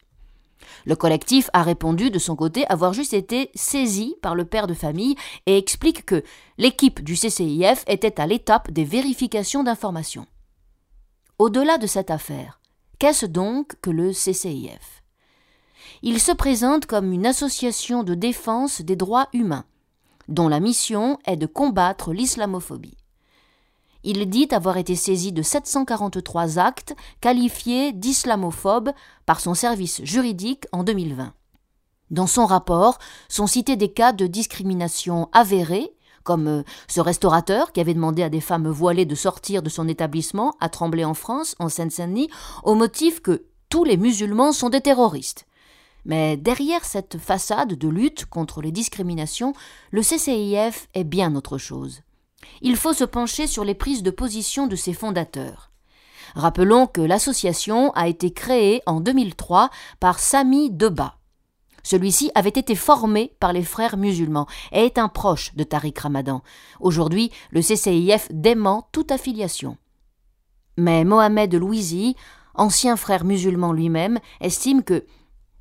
Le 0.88 0.95
collectif 0.95 1.50
a 1.52 1.63
répondu 1.63 2.12
de 2.12 2.17
son 2.17 2.38
côté 2.38 2.65
avoir 2.67 2.93
juste 2.93 3.13
été 3.13 3.52
saisi 3.56 4.15
par 4.21 4.36
le 4.36 4.45
père 4.45 4.67
de 4.67 4.73
famille 4.73 5.17
et 5.45 5.58
explique 5.58 6.06
que 6.06 6.23
l'équipe 6.58 7.04
du 7.04 7.15
CCIF 7.15 7.84
était 7.88 8.21
à 8.21 8.26
l'étape 8.26 8.71
des 8.71 8.86
vérifications 8.86 9.65
d'informations. 9.65 10.28
Au-delà 11.39 11.78
de 11.78 11.88
cette 11.88 12.10
affaire, 12.10 12.62
qu'est-ce 13.00 13.26
donc 13.26 13.76
que 13.82 13.89
le 13.89 14.13
CCIF 14.13 15.04
Il 16.04 16.21
se 16.21 16.32
présente 16.32 16.86
comme 16.86 17.12
une 17.12 17.26
association 17.26 18.04
de 18.04 18.15
défense 18.15 18.80
des 18.80 18.95
droits 18.95 19.28
humains, 19.34 19.65
dont 20.30 20.47
la 20.47 20.62
mission 20.62 21.19
est 21.26 21.36
de 21.36 21.47
combattre 21.47 22.13
l'islamophobie. 22.13 22.97
Il 24.10 24.30
dit 24.30 24.48
avoir 24.52 24.78
été 24.78 24.96
saisi 24.96 25.34
de 25.34 25.41
743 25.41 26.60
actes 26.60 26.96
qualifiés 27.20 27.91
d'islamophobes 27.91 28.93
par 29.26 29.41
son 29.41 29.54
service 29.54 30.02
juridique 30.02 30.63
en 30.72 30.86
2020. 30.86 31.34
Dans 32.10 32.26
son 32.26 32.46
rapport 32.46 33.00
sont 33.28 33.48
cités 33.48 33.76
des 33.76 33.91
cas 33.91 34.13
de 34.13 34.26
discrimination 34.26 35.28
avérés, 35.34 35.91
comme 36.24 36.48
euh, 36.48 36.63
ce 36.88 37.02
restaurateur 37.02 37.74
qui 37.74 37.82
avait 37.82 37.93
demandé 37.93 38.24
à 38.24 38.30
des 38.30 38.39
femmes 38.39 38.70
voilées 38.70 39.04
de 39.04 39.13
sortir 39.13 39.62
de 39.62 39.67
son 39.67 39.89
établissement 39.89 40.56
à 40.62 40.70
Tremblay 40.70 41.04
en 41.04 41.13
France, 41.13 41.58
en 41.60 41.67
Seine-Saint-Denis, 41.67 42.30
au 42.63 42.76
motif 42.76 43.22
que 43.22 43.43
tous 43.67 43.84
les 43.84 43.98
musulmans 43.98 44.54
sont 44.54 44.70
des 44.70 44.80
terroristes. 44.80 45.48
Mais 46.06 46.38
derrière 46.38 46.86
cette 46.86 47.17
façade 47.17 47.74
de 47.74 47.89
lutte 47.89 48.26
contre 48.26 48.62
les 48.62 48.72
discriminations, 48.72 49.52
le 49.91 50.02
CCIF 50.02 50.88
est 50.93 51.04
bien 51.04 51.36
autre 51.36 51.58
chose 51.58 52.04
il 52.62 52.76
faut 52.76 52.94
se 52.94 53.04
pencher 53.04 53.48
sur 53.48 53.64
les 53.64 53.76
prises 53.76 54.04
de 54.04 54.12
position 54.12 54.68
de 54.68 54.76
ses 54.76 54.94
fondateurs. 54.94 55.72
Rappelons 56.36 56.88
que 56.88 57.02
l'association 57.02 57.92
a 57.94 58.08
été 58.08 58.32
créée 58.32 58.82
en 58.86 59.00
2003 59.00 59.70
par 60.00 60.20
Sami 60.20 60.70
Deba. 60.70 61.16
Celui-ci 61.84 62.32
avait 62.36 62.50
été 62.50 62.76
formé 62.76 63.34
par 63.40 63.54
les 63.54 63.64
frères 63.64 63.96
musulmans 63.96 64.48
et 64.74 64.86
est 64.86 64.98
un 64.98 65.08
proche 65.08 65.56
de 65.56 65.64
Tariq 65.64 65.98
Ramadan. 66.02 66.44
Aujourd'hui, 66.82 67.32
le 67.52 67.62
CCIF 67.62 68.28
dément 68.32 68.90
toute 68.92 69.12
affiliation. 69.12 69.78
Mais 70.78 71.06
Mohamed 71.06 71.56
Louisi, 71.56 72.16
ancien 72.56 72.98
frère 72.98 73.24
musulman 73.24 73.72
lui-même, 73.72 74.20
estime 74.42 74.84
que 74.84 75.06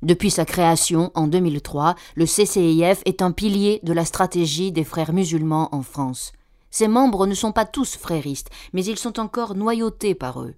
depuis 0.03 0.29
sa 0.29 0.45
création 0.45 1.11
en 1.15 1.27
2003, 1.27 1.95
le 2.15 2.25
CCIF 2.25 3.01
est 3.05 3.21
un 3.21 3.31
pilier 3.31 3.79
de 3.83 3.93
la 3.93 4.05
stratégie 4.05 4.71
des 4.71 4.83
frères 4.83 5.13
musulmans 5.13 5.69
en 5.71 5.81
France. 5.81 6.33
Ses 6.71 6.87
membres 6.87 7.27
ne 7.27 7.33
sont 7.33 7.51
pas 7.51 7.65
tous 7.65 7.95
fréristes, 7.95 8.49
mais 8.73 8.83
ils 8.85 8.97
sont 8.97 9.19
encore 9.19 9.55
noyautés 9.55 10.15
par 10.15 10.41
eux. 10.41 10.55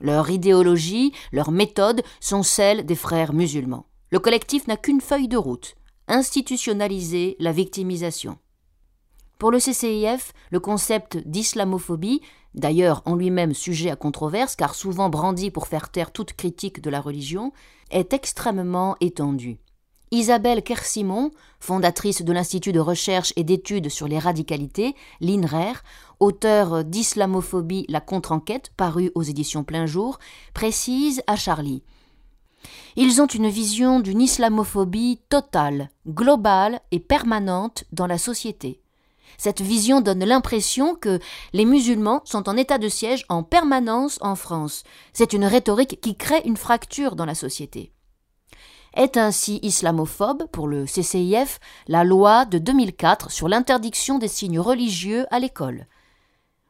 Leur 0.00 0.30
idéologie, 0.30 1.12
leurs 1.32 1.50
méthodes 1.50 2.02
sont 2.20 2.42
celles 2.42 2.86
des 2.86 2.94
frères 2.94 3.34
musulmans. 3.34 3.86
Le 4.10 4.18
collectif 4.18 4.66
n'a 4.66 4.76
qu'une 4.76 5.00
feuille 5.00 5.28
de 5.28 5.36
route 5.36 5.76
institutionnaliser 6.10 7.36
la 7.38 7.52
victimisation. 7.52 8.36
Pour 9.38 9.50
le 9.52 9.58
CCIF, 9.58 10.32
le 10.50 10.60
concept 10.60 11.16
d'islamophobie, 11.16 12.20
d'ailleurs 12.54 13.02
en 13.06 13.14
lui-même 13.14 13.54
sujet 13.54 13.90
à 13.90 13.96
controverse 13.96 14.56
car 14.56 14.74
souvent 14.74 15.08
brandi 15.08 15.50
pour 15.50 15.68
faire 15.68 15.88
taire 15.88 16.10
toute 16.10 16.34
critique 16.34 16.82
de 16.82 16.90
la 16.90 17.00
religion, 17.00 17.52
est 17.90 18.12
extrêmement 18.12 18.96
étendu. 19.00 19.58
Isabelle 20.12 20.64
Kersimon, 20.64 21.30
fondatrice 21.60 22.22
de 22.22 22.32
l'Institut 22.32 22.72
de 22.72 22.80
recherche 22.80 23.32
et 23.36 23.44
d'études 23.44 23.90
sur 23.90 24.08
les 24.08 24.18
radicalités, 24.18 24.96
l'INRER, 25.20 25.74
auteur 26.18 26.82
d'Islamophobie, 26.82 27.86
la 27.88 28.00
contre-enquête, 28.00 28.72
paru 28.76 29.12
aux 29.14 29.22
éditions 29.22 29.62
Plein 29.62 29.86
Jour, 29.86 30.18
précise 30.52 31.22
à 31.28 31.36
Charlie. 31.36 31.84
Ils 32.96 33.22
ont 33.22 33.28
une 33.28 33.48
vision 33.48 34.00
d'une 34.00 34.20
islamophobie 34.20 35.20
totale, 35.28 35.90
globale 36.08 36.80
et 36.90 36.98
permanente 36.98 37.84
dans 37.92 38.08
la 38.08 38.18
société. 38.18 38.80
Cette 39.38 39.60
vision 39.60 40.00
donne 40.00 40.24
l'impression 40.24 40.96
que 40.96 41.20
les 41.52 41.64
musulmans 41.64 42.22
sont 42.24 42.48
en 42.48 42.56
état 42.56 42.78
de 42.78 42.88
siège 42.88 43.24
en 43.28 43.44
permanence 43.44 44.18
en 44.22 44.34
France. 44.34 44.82
C'est 45.12 45.32
une 45.32 45.44
rhétorique 45.44 46.00
qui 46.00 46.16
crée 46.16 46.42
une 46.44 46.56
fracture 46.56 47.14
dans 47.14 47.24
la 47.24 47.36
société 47.36 47.92
est 48.94 49.16
ainsi 49.16 49.60
islamophobe 49.62 50.46
pour 50.50 50.68
le 50.68 50.84
CCIF 50.84 51.60
la 51.88 52.04
loi 52.04 52.44
de 52.44 52.58
2004 52.58 53.30
sur 53.30 53.48
l'interdiction 53.48 54.18
des 54.18 54.28
signes 54.28 54.60
religieux 54.60 55.26
à 55.30 55.38
l'école. 55.38 55.86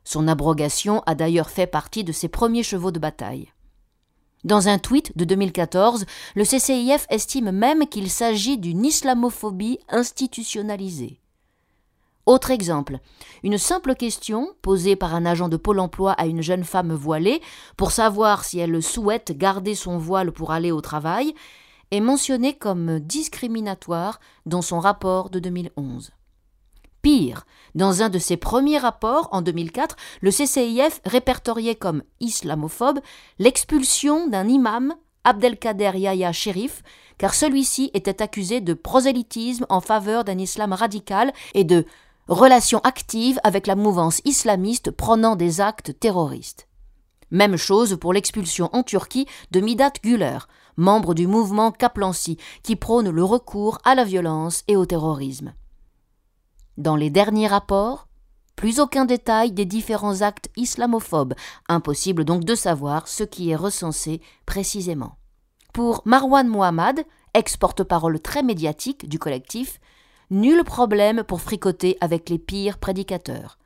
Son 0.04 0.28
abrogation 0.28 1.02
a 1.06 1.14
d'ailleurs 1.14 1.50
fait 1.50 1.66
partie 1.66 2.04
de 2.04 2.12
ses 2.12 2.28
premiers 2.28 2.62
chevaux 2.62 2.90
de 2.90 2.98
bataille. 2.98 3.52
Dans 4.44 4.68
un 4.68 4.78
tweet 4.78 5.16
de 5.16 5.24
2014, 5.24 6.06
le 6.34 6.44
CCIF 6.44 7.06
estime 7.10 7.50
même 7.50 7.86
qu'il 7.86 8.10
s'agit 8.10 8.56
d'une 8.56 8.86
islamophobie 8.86 9.78
institutionnalisée. 9.90 11.20
Autre 12.26 12.50
exemple, 12.50 12.98
une 13.42 13.58
simple 13.58 13.94
question 13.94 14.54
posée 14.62 14.96
par 14.96 15.14
un 15.14 15.26
agent 15.26 15.48
de 15.48 15.56
Pôle 15.56 15.80
emploi 15.80 16.12
à 16.12 16.26
une 16.26 16.42
jeune 16.42 16.64
femme 16.64 16.92
voilée 16.92 17.42
pour 17.76 17.92
savoir 17.92 18.44
si 18.44 18.58
elle 18.58 18.82
souhaite 18.82 19.36
garder 19.36 19.74
son 19.74 19.98
voile 19.98 20.32
pour 20.32 20.52
aller 20.52 20.70
au 20.70 20.80
travail 20.80 21.34
est 21.90 22.00
mentionné 22.00 22.54
comme 22.54 23.00
discriminatoire 23.00 24.20
dans 24.46 24.62
son 24.62 24.80
rapport 24.80 25.30
de 25.30 25.38
2011. 25.38 26.12
Pire, 27.02 27.46
dans 27.74 28.02
un 28.02 28.10
de 28.10 28.18
ses 28.18 28.36
premiers 28.36 28.78
rapports 28.78 29.28
en 29.32 29.40
2004, 29.40 29.96
le 30.20 30.30
CCIF 30.30 31.00
répertoriait 31.06 31.74
comme 31.74 32.02
islamophobe 32.20 33.00
l'expulsion 33.38 34.28
d'un 34.28 34.46
imam, 34.48 34.94
Abdelkader 35.24 35.92
Yahya 35.94 36.32
Sherif, 36.32 36.82
car 37.18 37.34
celui-ci 37.34 37.90
était 37.94 38.22
accusé 38.22 38.60
de 38.60 38.74
prosélytisme 38.74 39.66
en 39.68 39.80
faveur 39.80 40.24
d'un 40.24 40.38
islam 40.38 40.72
radical 40.72 41.32
et 41.54 41.64
de 41.64 41.86
relation 42.28 42.80
active 42.80 43.40
avec 43.44 43.66
la 43.66 43.76
mouvance 43.76 44.20
islamiste 44.24 44.90
prenant 44.90 45.36
des 45.36 45.60
actes 45.60 45.98
terroristes. 45.98 46.69
Même 47.30 47.56
chose 47.56 47.96
pour 48.00 48.12
l'expulsion 48.12 48.70
en 48.72 48.82
Turquie 48.82 49.26
de 49.50 49.60
Midat 49.60 49.92
Güler, 50.02 50.38
membre 50.76 51.14
du 51.14 51.26
mouvement 51.26 51.70
Kaplansi, 51.70 52.38
qui 52.62 52.76
prône 52.76 53.10
le 53.10 53.24
recours 53.24 53.78
à 53.84 53.94
la 53.94 54.04
violence 54.04 54.64
et 54.68 54.76
au 54.76 54.86
terrorisme. 54.86 55.54
Dans 56.76 56.96
les 56.96 57.10
derniers 57.10 57.46
rapports, 57.46 58.08
plus 58.56 58.80
aucun 58.80 59.04
détail 59.04 59.52
des 59.52 59.64
différents 59.64 60.22
actes 60.22 60.50
islamophobes, 60.56 61.34
impossible 61.68 62.24
donc 62.24 62.44
de 62.44 62.54
savoir 62.54 63.08
ce 63.08 63.24
qui 63.24 63.50
est 63.50 63.56
recensé 63.56 64.20
précisément. 64.44 65.16
Pour 65.72 66.02
Marwan 66.04 66.48
Mohammad, 66.48 67.04
ex-porte-parole 67.34 68.20
très 68.20 68.42
médiatique 68.42 69.08
du 69.08 69.18
collectif, 69.18 69.80
nul 70.30 70.64
problème 70.64 71.22
pour 71.22 71.40
fricoter 71.40 71.96
avec 72.00 72.28
les 72.28 72.38
pires 72.38 72.78
prédicateurs. 72.78 73.56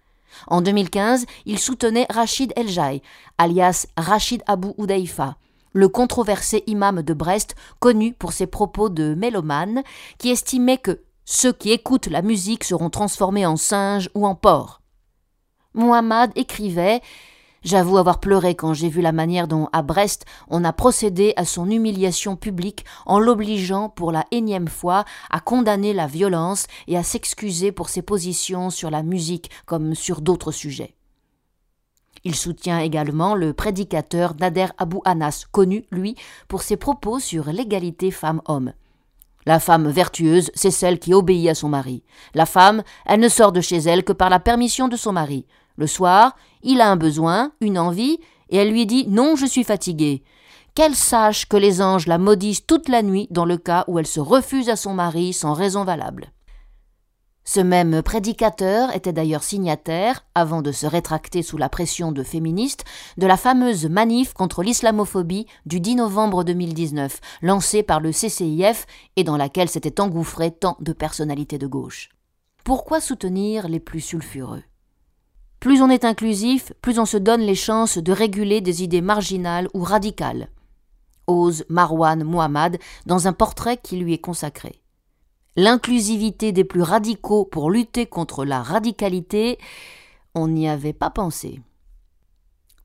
En 0.46 0.60
2015, 0.60 1.26
il 1.46 1.58
soutenait 1.58 2.06
Rachid 2.10 2.52
El 2.56 2.68
alias 3.38 3.86
Rachid 3.96 4.42
Abu 4.46 4.68
Udaïfa, 4.78 5.36
le 5.72 5.88
controversé 5.88 6.62
imam 6.66 7.02
de 7.02 7.14
Brest, 7.14 7.56
connu 7.80 8.12
pour 8.12 8.32
ses 8.32 8.46
propos 8.46 8.88
de 8.88 9.14
mélomane, 9.14 9.82
qui 10.18 10.30
estimait 10.30 10.78
que 10.78 11.02
ceux 11.24 11.52
qui 11.52 11.72
écoutent 11.72 12.08
la 12.08 12.22
musique 12.22 12.64
seront 12.64 12.90
transformés 12.90 13.46
en 13.46 13.56
singes 13.56 14.10
ou 14.14 14.26
en 14.26 14.34
porcs. 14.34 14.80
Muhammad 15.74 16.30
écrivait 16.36 17.00
J'avoue 17.64 17.96
avoir 17.96 18.20
pleuré 18.20 18.54
quand 18.54 18.74
j'ai 18.74 18.90
vu 18.90 19.00
la 19.00 19.12
manière 19.12 19.48
dont, 19.48 19.68
à 19.72 19.80
Brest, 19.80 20.26
on 20.48 20.64
a 20.64 20.72
procédé 20.74 21.32
à 21.36 21.46
son 21.46 21.70
humiliation 21.70 22.36
publique 22.36 22.84
en 23.06 23.18
l'obligeant 23.18 23.88
pour 23.88 24.12
la 24.12 24.26
énième 24.30 24.68
fois 24.68 25.06
à 25.30 25.40
condamner 25.40 25.94
la 25.94 26.06
violence 26.06 26.66
et 26.88 26.98
à 26.98 27.02
s'excuser 27.02 27.72
pour 27.72 27.88
ses 27.88 28.02
positions 28.02 28.68
sur 28.68 28.90
la 28.90 29.02
musique 29.02 29.50
comme 29.64 29.94
sur 29.94 30.20
d'autres 30.20 30.52
sujets. 30.52 30.94
Il 32.22 32.34
soutient 32.34 32.80
également 32.80 33.34
le 33.34 33.54
prédicateur 33.54 34.34
Nader 34.38 34.68
Abou 34.76 35.00
Anas, 35.06 35.44
connu, 35.50 35.84
lui, 35.90 36.16
pour 36.48 36.62
ses 36.62 36.76
propos 36.76 37.18
sur 37.18 37.46
l'égalité 37.46 38.10
femmes-hommes. 38.10 38.74
La 39.46 39.60
femme 39.60 39.88
vertueuse, 39.88 40.50
c'est 40.54 40.70
celle 40.70 40.98
qui 40.98 41.12
obéit 41.12 41.48
à 41.48 41.54
son 41.54 41.68
mari. 41.68 42.02
La 42.34 42.46
femme, 42.46 42.82
elle 43.04 43.20
ne 43.20 43.28
sort 43.28 43.52
de 43.52 43.60
chez 43.60 43.76
elle 43.76 44.04
que 44.04 44.12
par 44.12 44.30
la 44.30 44.40
permission 44.40 44.88
de 44.88 44.96
son 44.96 45.12
mari. 45.12 45.46
Le 45.76 45.86
soir, 45.86 46.36
il 46.62 46.80
a 46.80 46.90
un 46.90 46.96
besoin, 46.96 47.52
une 47.60 47.78
envie, 47.78 48.18
et 48.48 48.56
elle 48.56 48.70
lui 48.70 48.86
dit 48.86 49.06
Non, 49.08 49.36
je 49.36 49.46
suis 49.46 49.64
fatiguée. 49.64 50.22
Qu'elle 50.74 50.94
sache 50.94 51.46
que 51.46 51.56
les 51.56 51.80
anges 51.82 52.06
la 52.06 52.18
maudissent 52.18 52.66
toute 52.66 52.88
la 52.88 53.02
nuit 53.02 53.28
dans 53.30 53.44
le 53.44 53.56
cas 53.56 53.84
où 53.86 53.98
elle 53.98 54.06
se 54.06 54.20
refuse 54.20 54.68
à 54.68 54.76
son 54.76 54.94
mari 54.94 55.32
sans 55.32 55.52
raison 55.52 55.84
valable. 55.84 56.32
Ce 57.46 57.60
même 57.60 58.02
prédicateur 58.02 58.94
était 58.96 59.12
d'ailleurs 59.12 59.42
signataire, 59.42 60.24
avant 60.34 60.62
de 60.62 60.72
se 60.72 60.86
rétracter 60.86 61.42
sous 61.42 61.58
la 61.58 61.68
pression 61.68 62.10
de 62.10 62.22
féministes, 62.22 62.84
de 63.18 63.26
la 63.26 63.36
fameuse 63.36 63.86
manif 63.86 64.32
contre 64.32 64.62
l'islamophobie 64.62 65.46
du 65.66 65.78
10 65.78 65.96
novembre 65.96 66.42
2019, 66.42 67.20
lancée 67.42 67.82
par 67.82 68.00
le 68.00 68.12
CCIF 68.12 68.86
et 69.16 69.24
dans 69.24 69.36
laquelle 69.36 69.68
s'étaient 69.68 70.00
engouffrés 70.00 70.52
tant 70.52 70.78
de 70.80 70.94
personnalités 70.94 71.58
de 71.58 71.66
gauche. 71.66 72.08
Pourquoi 72.64 73.00
soutenir 73.00 73.68
les 73.68 73.80
plus 73.80 74.00
sulfureux? 74.00 74.62
Plus 75.64 75.80
on 75.80 75.88
est 75.88 76.04
inclusif, 76.04 76.74
plus 76.82 76.98
on 76.98 77.06
se 77.06 77.16
donne 77.16 77.40
les 77.40 77.54
chances 77.54 77.96
de 77.96 78.12
réguler 78.12 78.60
des 78.60 78.82
idées 78.82 79.00
marginales 79.00 79.66
ou 79.72 79.82
radicales. 79.82 80.50
Ose 81.26 81.64
Marwan 81.70 82.22
Mohammad 82.22 82.76
dans 83.06 83.28
un 83.28 83.32
portrait 83.32 83.78
qui 83.78 83.96
lui 83.96 84.12
est 84.12 84.18
consacré. 84.18 84.82
L'inclusivité 85.56 86.52
des 86.52 86.64
plus 86.64 86.82
radicaux 86.82 87.46
pour 87.46 87.70
lutter 87.70 88.04
contre 88.04 88.44
la 88.44 88.62
radicalité, 88.62 89.58
on 90.34 90.48
n'y 90.48 90.68
avait 90.68 90.92
pas 90.92 91.08
pensé. 91.08 91.62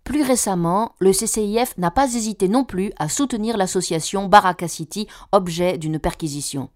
Plus 0.05 0.21
récemment, 0.21 0.95
le 0.99 1.11
CCIF 1.11 1.77
n'a 1.77 1.91
pas 1.91 2.15
hésité 2.15 2.47
non 2.47 2.63
plus 2.63 2.93
à 2.97 3.09
soutenir 3.09 3.57
l'association 3.57 4.29
Baraka 4.29 4.69
City, 4.69 5.05
objet 5.33 5.77
d'une 5.77 5.99
perquisition. 5.99 6.69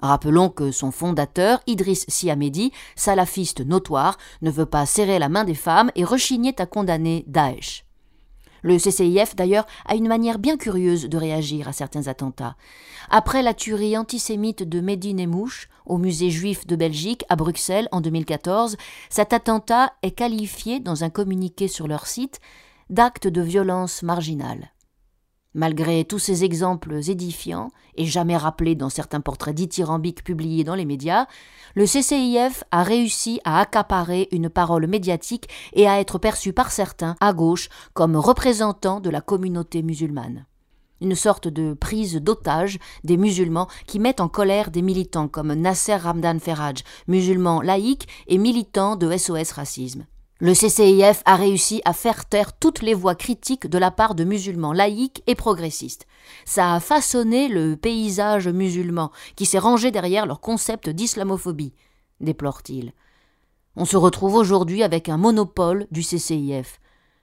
Rappelons 0.00 0.48
que 0.48 0.70
son 0.70 0.90
fondateur, 0.90 1.60
Idriss 1.66 2.04
Siamedi, 2.08 2.72
salafiste 2.94 3.60
notoire, 3.60 4.16
ne 4.42 4.50
veut 4.50 4.66
pas 4.66 4.86
serrer 4.86 5.18
la 5.18 5.28
main 5.28 5.44
des 5.44 5.54
femmes 5.54 5.90
et 5.94 6.04
rechignait 6.04 6.60
à 6.60 6.66
condamner 6.66 7.24
Daesh. 7.26 7.84
Le 8.62 8.76
CCIF, 8.76 9.36
d'ailleurs, 9.36 9.66
a 9.86 9.94
une 9.94 10.08
manière 10.08 10.38
bien 10.38 10.56
curieuse 10.56 11.08
de 11.08 11.16
réagir 11.16 11.68
à 11.68 11.72
certains 11.72 12.08
attentats. 12.08 12.56
Après 13.08 13.42
la 13.42 13.54
tuerie 13.54 13.96
antisémite 13.96 14.62
de 14.62 14.80
Medine 14.80 15.26
Mouche 15.26 15.68
au 15.86 15.96
musée 15.96 16.30
juif 16.30 16.66
de 16.66 16.76
Belgique 16.76 17.24
à 17.28 17.36
Bruxelles 17.36 17.88
en 17.92 18.00
2014, 18.00 18.76
cet 19.10 19.32
attentat 19.32 19.92
est 20.02 20.10
qualifié 20.10 20.80
dans 20.80 21.04
un 21.04 21.10
communiqué 21.10 21.68
sur 21.68 21.86
leur 21.86 22.06
site 22.06 22.40
d'acte 22.90 23.28
de 23.28 23.42
violence 23.42 24.02
marginale. 24.02 24.72
Malgré 25.58 26.04
tous 26.04 26.20
ces 26.20 26.44
exemples 26.44 27.00
édifiants, 27.10 27.72
et 27.96 28.06
jamais 28.06 28.36
rappelés 28.36 28.76
dans 28.76 28.90
certains 28.90 29.20
portraits 29.20 29.56
dithyrambiques 29.56 30.22
publiés 30.22 30.62
dans 30.62 30.76
les 30.76 30.84
médias, 30.84 31.26
le 31.74 31.84
CCIF 31.84 32.62
a 32.70 32.84
réussi 32.84 33.40
à 33.42 33.58
accaparer 33.58 34.28
une 34.30 34.50
parole 34.50 34.86
médiatique 34.86 35.48
et 35.72 35.88
à 35.88 35.98
être 35.98 36.20
perçu 36.20 36.52
par 36.52 36.70
certains, 36.70 37.16
à 37.18 37.32
gauche, 37.32 37.70
comme 37.92 38.14
représentant 38.14 39.00
de 39.00 39.10
la 39.10 39.20
communauté 39.20 39.82
musulmane. 39.82 40.46
Une 41.00 41.16
sorte 41.16 41.48
de 41.48 41.74
prise 41.74 42.14
d'otage 42.14 42.78
des 43.02 43.16
musulmans 43.16 43.66
qui 43.88 43.98
mettent 43.98 44.20
en 44.20 44.28
colère 44.28 44.70
des 44.70 44.82
militants 44.82 45.26
comme 45.26 45.52
Nasser 45.54 45.96
Ramdan 45.96 46.38
Ferraj, 46.38 46.84
musulman 47.08 47.62
laïque 47.62 48.06
et 48.28 48.38
militant 48.38 48.94
de 48.94 49.16
SOS 49.16 49.50
Racisme. 49.50 50.06
Le 50.40 50.52
CCIF 50.52 51.22
a 51.24 51.34
réussi 51.34 51.82
à 51.84 51.92
faire 51.92 52.24
taire 52.26 52.56
toutes 52.56 52.80
les 52.80 52.94
voix 52.94 53.16
critiques 53.16 53.66
de 53.66 53.76
la 53.76 53.90
part 53.90 54.14
de 54.14 54.22
musulmans 54.22 54.72
laïcs 54.72 55.22
et 55.26 55.34
progressistes. 55.34 56.06
Ça 56.44 56.74
a 56.74 56.80
façonné 56.80 57.48
le 57.48 57.76
paysage 57.76 58.46
musulman, 58.46 59.10
qui 59.34 59.46
s'est 59.46 59.58
rangé 59.58 59.90
derrière 59.90 60.26
leur 60.26 60.40
concept 60.40 60.88
d'islamophobie, 60.90 61.74
déplore-t-il. 62.20 62.92
On 63.74 63.84
se 63.84 63.96
retrouve 63.96 64.34
aujourd'hui 64.34 64.84
avec 64.84 65.08
un 65.08 65.16
monopole 65.16 65.88
du 65.90 66.02
CCIF. 66.02 66.80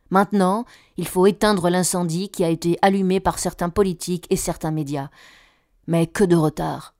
Maintenant, 0.10 0.66
il 0.98 1.08
faut 1.08 1.26
éteindre 1.26 1.70
l'incendie 1.70 2.30
qui 2.30 2.44
a 2.44 2.50
été 2.50 2.78
allumé 2.82 3.22
par 3.22 3.40
certains 3.40 3.70
politiques 3.70 4.28
et 4.30 4.38
certains 4.38 4.72
médias. 4.72 5.10
Mais 5.88 6.06
que 6.06 6.24
de 6.24 6.36
retard. 6.36 6.96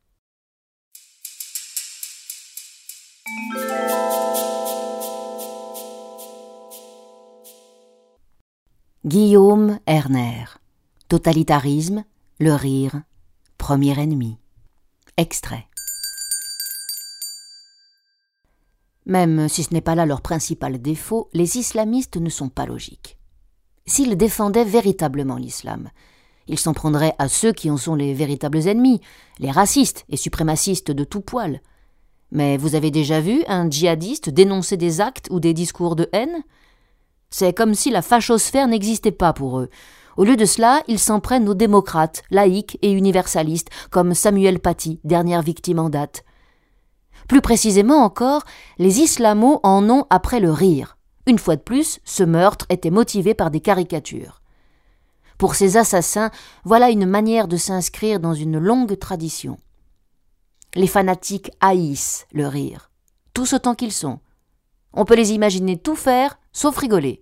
Guillaume 9.06 9.78
Erner. 9.86 10.46
Totalitarisme, 11.10 12.06
le 12.40 12.54
rire, 12.56 13.04
premier 13.60 14.00
ennemi. 14.00 14.40
Extrait. 15.16 15.68
Même 19.06 19.48
si 19.48 19.62
ce 19.62 19.72
n'est 19.76 19.82
pas 19.82 19.94
là 19.94 20.08
leur 20.08 20.22
principal 20.22 20.82
défaut, 20.82 21.30
les 21.34 21.58
islamistes 21.58 22.18
ne 22.18 22.32
sont 22.32 22.50
pas 22.50 22.66
logiques. 22.66 23.20
S'ils 23.86 24.18
défendaient 24.18 24.66
véritablement 24.66 25.38
l'islam, 25.38 25.92
ils 26.48 26.58
s'en 26.58 26.74
prendraient 26.74 27.14
à 27.20 27.28
ceux 27.28 27.54
qui 27.54 27.70
en 27.70 27.78
sont 27.78 27.94
les 27.94 28.16
véritables 28.16 28.68
ennemis, 28.68 29.02
les 29.38 29.52
racistes 29.52 30.04
et 30.10 30.18
suprémacistes 30.18 30.90
de 30.90 31.04
tout 31.04 31.22
poil. 31.22 31.62
Mais 32.32 32.58
vous 32.58 32.74
avez 32.74 32.90
déjà 32.90 33.22
vu 33.22 33.44
un 33.48 33.70
djihadiste 33.70 34.32
dénoncer 34.32 34.78
des 34.78 35.00
actes 35.00 35.28
ou 35.30 35.40
des 35.40 35.54
discours 35.54 35.96
de 35.96 36.10
haine? 36.12 36.44
C'est 37.30 37.54
comme 37.54 37.74
si 37.74 37.90
la 37.92 38.02
fachosphère 38.02 38.68
n'existait 38.68 39.12
pas 39.12 39.34
pour 39.34 39.60
eux. 39.60 39.70
Au 40.18 40.24
lieu 40.24 40.38
de 40.38 40.46
cela, 40.46 40.82
ils 40.88 41.00
s'en 41.00 41.20
prennent 41.20 41.50
aux 41.50 41.56
démocrates, 41.56 42.24
laïcs 42.32 42.78
et 42.82 42.92
universalistes, 42.92 43.70
comme 43.92 44.14
Samuel 44.14 44.60
Paty, 44.60 45.00
dernière 45.04 45.42
victime 45.42 45.80
en 45.80 45.90
date. 45.90 46.24
Plus 47.28 47.42
précisément 47.42 48.04
encore, 48.04 48.44
les 48.78 49.00
islamos 49.00 49.60
en 49.64 49.90
ont 49.90 50.06
après 50.10 50.40
le 50.40 50.52
rire. 50.52 50.98
Une 51.28 51.40
fois 51.40 51.56
de 51.56 51.62
plus, 51.62 52.00
ce 52.06 52.24
meurtre 52.24 52.66
était 52.70 52.92
motivé 52.92 53.34
par 53.34 53.52
des 53.52 53.60
caricatures. 53.60 54.42
Pour 55.38 55.56
ces 55.56 55.76
assassins, 55.76 56.32
voilà 56.64 56.90
une 56.92 57.06
manière 57.06 57.48
de 57.48 57.58
s'inscrire 57.58 58.20
dans 58.20 58.34
une 58.34 58.58
longue 58.58 58.98
tradition. 58.98 59.58
Les 60.76 60.88
fanatiques 60.88 61.52
haïssent 61.62 62.26
le 62.32 62.48
rire, 62.48 62.92
tous 63.34 63.54
autant 63.54 63.76
qu'ils 63.76 63.92
sont. 63.92 64.20
On 64.94 65.04
peut 65.04 65.16
les 65.16 65.34
imaginer 65.34 65.78
tout 65.78 65.96
faire, 65.96 66.40
sauf 66.56 66.78
rigoler. 66.78 67.22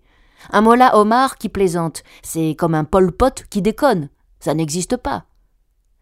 Un 0.52 0.62
Mollah 0.62 0.98
Omar 0.98 1.38
qui 1.38 1.50
plaisante, 1.50 2.04
c'est 2.22 2.56
comme 2.56 2.76
un 2.76 2.84
Pol 2.86 3.12
Pot 3.12 3.44
qui 3.50 3.62
déconne. 3.62 4.10
Ça 4.40 4.54
n'existe 4.54 4.96
pas. 4.96 5.26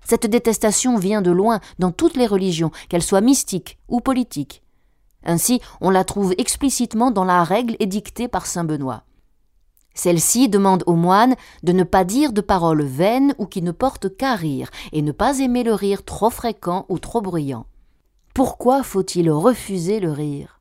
Cette 0.03 0.27
détestation 0.27 0.97
vient 0.97 1.21
de 1.21 1.31
loin 1.31 1.59
dans 1.79 1.91
toutes 1.91 2.17
les 2.17 2.27
religions, 2.27 2.71
qu'elles 2.89 3.03
soient 3.03 3.21
mystiques 3.21 3.79
ou 3.87 4.01
politiques. 4.01 4.63
Ainsi, 5.23 5.61
on 5.79 5.91
la 5.91 6.03
trouve 6.03 6.33
explicitement 6.37 7.11
dans 7.11 7.23
la 7.23 7.43
règle 7.43 7.75
édictée 7.79 8.27
par 8.27 8.47
saint 8.47 8.63
Benoît. 8.63 9.03
Celle-ci 9.93 10.49
demande 10.49 10.83
aux 10.87 10.95
moines 10.95 11.35
de 11.63 11.71
ne 11.71 11.83
pas 11.83 12.03
dire 12.03 12.33
de 12.33 12.41
paroles 12.41 12.83
vaines 12.83 13.35
ou 13.37 13.45
qui 13.45 13.61
ne 13.61 13.71
portent 13.71 14.15
qu'à 14.15 14.35
rire, 14.35 14.71
et 14.91 15.01
ne 15.01 15.11
pas 15.11 15.39
aimer 15.39 15.63
le 15.63 15.73
rire 15.73 16.03
trop 16.03 16.29
fréquent 16.29 16.85
ou 16.89 16.97
trop 16.97 17.21
bruyant. 17.21 17.65
Pourquoi 18.33 18.81
faut-il 18.81 19.29
refuser 19.29 19.99
le 19.99 20.11
rire? 20.11 20.60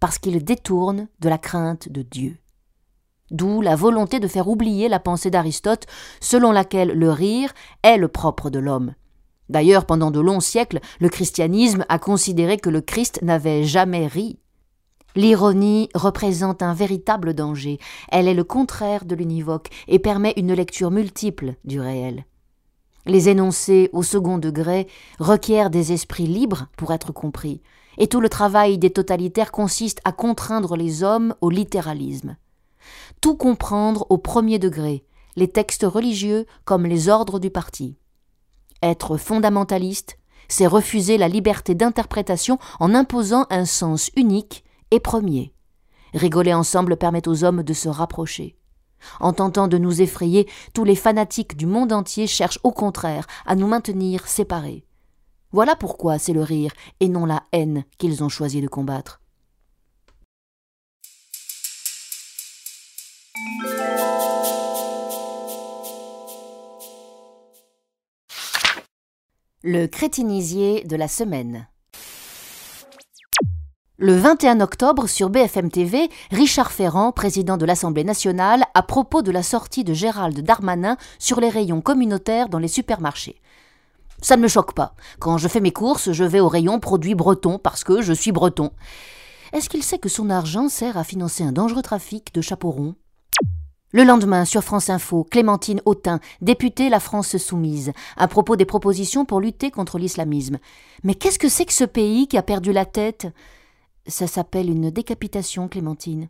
Parce 0.00 0.18
qu'il 0.18 0.44
détourne 0.44 1.08
de 1.20 1.28
la 1.28 1.38
crainte 1.38 1.88
de 1.88 2.02
Dieu. 2.02 2.38
D'où 3.30 3.60
la 3.60 3.74
volonté 3.74 4.20
de 4.20 4.28
faire 4.28 4.48
oublier 4.48 4.88
la 4.88 5.00
pensée 5.00 5.30
d'Aristote, 5.30 5.86
selon 6.20 6.52
laquelle 6.52 6.90
le 6.90 7.10
rire 7.10 7.52
est 7.82 7.96
le 7.96 8.08
propre 8.08 8.50
de 8.50 8.58
l'homme. 8.58 8.94
D'ailleurs, 9.48 9.84
pendant 9.84 10.10
de 10.10 10.20
longs 10.20 10.40
siècles, 10.40 10.80
le 11.00 11.08
christianisme 11.08 11.84
a 11.88 11.98
considéré 11.98 12.56
que 12.56 12.70
le 12.70 12.80
Christ 12.80 13.20
n'avait 13.22 13.64
jamais 13.64 14.06
ri. 14.06 14.38
L'ironie 15.14 15.88
représente 15.94 16.62
un 16.62 16.74
véritable 16.74 17.32
danger. 17.32 17.78
Elle 18.10 18.28
est 18.28 18.34
le 18.34 18.44
contraire 18.44 19.04
de 19.04 19.14
l'univoque 19.14 19.70
et 19.88 19.98
permet 19.98 20.34
une 20.36 20.52
lecture 20.52 20.90
multiple 20.90 21.54
du 21.64 21.80
réel. 21.80 22.26
Les 23.06 23.28
énoncés 23.28 23.88
au 23.92 24.02
second 24.02 24.36
degré 24.36 24.88
requièrent 25.20 25.70
des 25.70 25.92
esprits 25.92 26.26
libres 26.26 26.66
pour 26.76 26.92
être 26.92 27.12
compris, 27.12 27.62
et 27.98 28.06
tout 28.06 28.20
le 28.20 28.28
travail 28.28 28.78
des 28.78 28.90
totalitaires 28.90 29.52
consiste 29.52 30.00
à 30.04 30.12
contraindre 30.12 30.76
les 30.76 31.02
hommes 31.02 31.34
au 31.40 31.50
littéralisme. 31.50 32.36
Tout 33.20 33.36
comprendre 33.36 34.06
au 34.10 34.18
premier 34.18 34.58
degré, 34.58 35.04
les 35.36 35.48
textes 35.48 35.84
religieux 35.84 36.46
comme 36.64 36.86
les 36.86 37.08
ordres 37.08 37.38
du 37.38 37.50
parti. 37.50 37.96
Être 38.82 39.16
fondamentaliste, 39.16 40.18
c'est 40.48 40.66
refuser 40.66 41.18
la 41.18 41.28
liberté 41.28 41.74
d'interprétation 41.74 42.58
en 42.78 42.94
imposant 42.94 43.46
un 43.50 43.64
sens 43.64 44.10
unique 44.16 44.64
et 44.90 45.00
premier. 45.00 45.52
Rigoler 46.14 46.54
ensemble 46.54 46.96
permet 46.96 47.26
aux 47.28 47.44
hommes 47.44 47.62
de 47.62 47.72
se 47.72 47.88
rapprocher. 47.88 48.56
En 49.20 49.32
tentant 49.32 49.68
de 49.68 49.78
nous 49.78 50.00
effrayer, 50.00 50.48
tous 50.72 50.84
les 50.84 50.94
fanatiques 50.94 51.56
du 51.56 51.66
monde 51.66 51.92
entier 51.92 52.26
cherchent 52.26 52.60
au 52.62 52.72
contraire 52.72 53.26
à 53.44 53.54
nous 53.54 53.66
maintenir 53.66 54.26
séparés. 54.26 54.85
Voilà 55.56 55.74
pourquoi 55.74 56.18
c'est 56.18 56.34
le 56.34 56.42
rire 56.42 56.70
et 57.00 57.08
non 57.08 57.24
la 57.24 57.42
haine 57.50 57.84
qu'ils 57.96 58.22
ont 58.22 58.28
choisi 58.28 58.60
de 58.60 58.68
combattre. 58.68 59.22
Le 69.62 69.86
crétinisier 69.86 70.84
de 70.84 70.94
la 70.94 71.08
semaine. 71.08 71.66
Le 73.96 74.14
21 74.14 74.60
octobre, 74.60 75.06
sur 75.06 75.30
BFM 75.30 75.70
TV, 75.70 76.10
Richard 76.32 76.70
Ferrand, 76.70 77.12
président 77.12 77.56
de 77.56 77.64
l'Assemblée 77.64 78.04
nationale, 78.04 78.64
à 78.74 78.82
propos 78.82 79.22
de 79.22 79.30
la 79.30 79.42
sortie 79.42 79.84
de 79.84 79.94
Gérald 79.94 80.38
Darmanin 80.38 80.98
sur 81.18 81.40
les 81.40 81.48
rayons 81.48 81.80
communautaires 81.80 82.50
dans 82.50 82.58
les 82.58 82.68
supermarchés. 82.68 83.40
Ça 84.22 84.36
ne 84.36 84.42
me 84.42 84.48
choque 84.48 84.74
pas. 84.74 84.94
Quand 85.18 85.38
je 85.38 85.48
fais 85.48 85.60
mes 85.60 85.72
courses, 85.72 86.12
je 86.12 86.24
vais 86.24 86.40
au 86.40 86.48
rayon 86.48 86.80
produits 86.80 87.14
bretons 87.14 87.58
parce 87.58 87.84
que 87.84 88.02
je 88.02 88.12
suis 88.12 88.32
breton. 88.32 88.70
Est-ce 89.52 89.68
qu'il 89.68 89.82
sait 89.82 89.98
que 89.98 90.08
son 90.08 90.30
argent 90.30 90.68
sert 90.68 90.96
à 90.96 91.04
financer 91.04 91.44
un 91.44 91.52
dangereux 91.52 91.82
trafic 91.82 92.34
de 92.34 92.40
chapeaux 92.40 92.70
ronds? 92.70 92.94
Le 93.92 94.02
lendemain, 94.02 94.44
sur 94.44 94.62
France 94.62 94.90
Info, 94.90 95.24
Clémentine 95.24 95.80
Autain, 95.84 96.20
députée 96.40 96.88
La 96.88 97.00
France 97.00 97.36
Soumise, 97.36 97.92
à 98.16 98.26
propos 98.26 98.56
des 98.56 98.64
propositions 98.64 99.24
pour 99.24 99.40
lutter 99.40 99.70
contre 99.70 99.98
l'islamisme. 99.98 100.58
Mais 101.04 101.14
qu'est-ce 101.14 101.38
que 101.38 101.48
c'est 101.48 101.64
que 101.64 101.72
ce 101.72 101.84
pays 101.84 102.26
qui 102.26 102.36
a 102.36 102.42
perdu 102.42 102.72
la 102.72 102.84
tête? 102.84 103.28
Ça 104.06 104.26
s'appelle 104.26 104.70
une 104.70 104.90
décapitation, 104.90 105.68
Clémentine. 105.68 106.28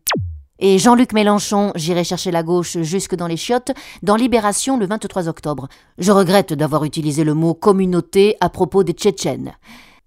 Et 0.59 0.79
Jean-Luc 0.79 1.12
Mélenchon, 1.12 1.73
j'irai 1.75 2.03
chercher 2.03 2.31
la 2.31 2.42
gauche 2.42 2.79
jusque 2.81 3.14
dans 3.14 3.27
les 3.27 3.37
chiottes, 3.37 3.73
dans 4.03 4.16
Libération 4.16 4.79
le 4.79 4.87
23 4.87 5.29
octobre. 5.29 5.69
Je 5.99 6.12
regrette 6.12 6.55
d'avoir 6.55 6.85
utilisé 6.85 7.25
le 7.25 7.35
mot 7.35 7.53
communauté 7.53 8.37
à 8.40 8.49
propos 8.49 8.83
des 8.83 8.95
Tchétchènes. 8.95 9.53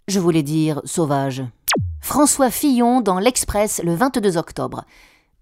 Je 0.07 0.19
voulais 0.19 0.41
dire 0.41 0.81
sauvage. 0.85 1.43
François 2.01 2.49
Fillon 2.49 3.01
dans 3.01 3.19
l'Express 3.19 3.79
le 3.83 3.93
22 3.93 4.37
octobre. 4.37 4.85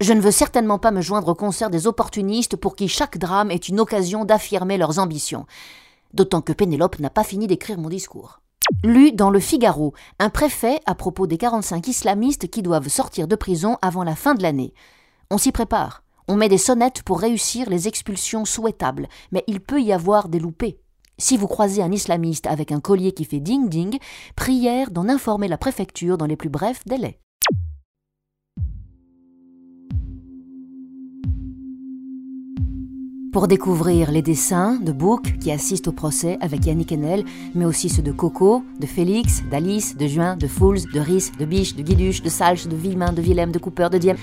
Je 0.01 0.11
ne 0.11 0.19
veux 0.19 0.31
certainement 0.31 0.77
pas 0.77 0.91
me 0.91 1.01
joindre 1.01 1.29
au 1.29 1.35
concert 1.35 1.69
des 1.69 1.87
opportunistes 1.87 2.57
pour 2.57 2.75
qui 2.75 2.89
chaque 2.89 3.17
drame 3.17 3.49
est 3.49 3.69
une 3.69 3.79
occasion 3.79 4.25
d'affirmer 4.25 4.77
leurs 4.77 4.99
ambitions. 4.99 5.45
D'autant 6.13 6.41
que 6.41 6.51
Pénélope 6.51 6.99
n'a 6.99 7.09
pas 7.09 7.23
fini 7.23 7.47
d'écrire 7.47 7.77
mon 7.77 7.87
discours. 7.87 8.41
Lu 8.83 9.13
dans 9.13 9.29
le 9.29 9.39
Figaro, 9.39 9.93
un 10.19 10.29
préfet 10.29 10.81
à 10.85 10.95
propos 10.95 11.27
des 11.27 11.37
45 11.37 11.87
islamistes 11.87 12.49
qui 12.49 12.61
doivent 12.61 12.89
sortir 12.89 13.29
de 13.29 13.37
prison 13.37 13.77
avant 13.81 14.03
la 14.03 14.15
fin 14.15 14.35
de 14.35 14.43
l'année. 14.43 14.73
On 15.29 15.37
s'y 15.37 15.51
prépare. 15.51 16.03
On 16.29 16.37
met 16.37 16.47
des 16.47 16.57
sonnettes 16.57 17.03
pour 17.03 17.19
réussir 17.19 17.69
les 17.69 17.89
expulsions 17.89 18.45
souhaitables, 18.45 19.09
mais 19.33 19.43
il 19.47 19.59
peut 19.59 19.81
y 19.81 19.91
avoir 19.91 20.29
des 20.29 20.39
loupés. 20.39 20.79
Si 21.17 21.35
vous 21.35 21.47
croisez 21.47 21.81
un 21.81 21.91
islamiste 21.91 22.47
avec 22.47 22.71
un 22.71 22.79
collier 22.79 23.11
qui 23.11 23.25
fait 23.25 23.41
ding-ding, 23.41 23.97
prière 24.37 24.89
d'en 24.89 25.09
informer 25.09 25.49
la 25.49 25.57
préfecture 25.57 26.17
dans 26.17 26.27
les 26.27 26.37
plus 26.37 26.47
brefs 26.47 26.85
délais. 26.85 27.19
Pour 33.33 33.49
découvrir 33.49 34.09
les 34.09 34.21
dessins 34.21 34.79
de 34.79 34.93
Book 34.93 35.37
qui 35.39 35.51
assistent 35.51 35.89
au 35.89 35.91
procès 35.91 36.37
avec 36.39 36.65
Yannick 36.65 36.93
Enel, 36.93 37.25
mais 37.53 37.65
aussi 37.65 37.89
ceux 37.89 38.01
de 38.01 38.13
Coco, 38.13 38.63
de 38.79 38.87
Félix, 38.87 39.43
d'Alice, 39.51 39.97
de 39.97 40.07
Juin, 40.07 40.37
de 40.37 40.47
Fools, 40.47 40.89
de 40.93 40.99
Rhys, 40.99 41.31
de 41.37 41.45
Biche, 41.45 41.75
de 41.75 41.83
Guiduche, 41.83 42.21
de 42.21 42.29
Salch, 42.29 42.65
de 42.65 42.75
Villemain, 42.75 43.11
de 43.11 43.21
Willem, 43.21 43.51
de 43.51 43.59
Cooper, 43.59 43.89
de 43.91 43.97
Diem, 43.97 44.17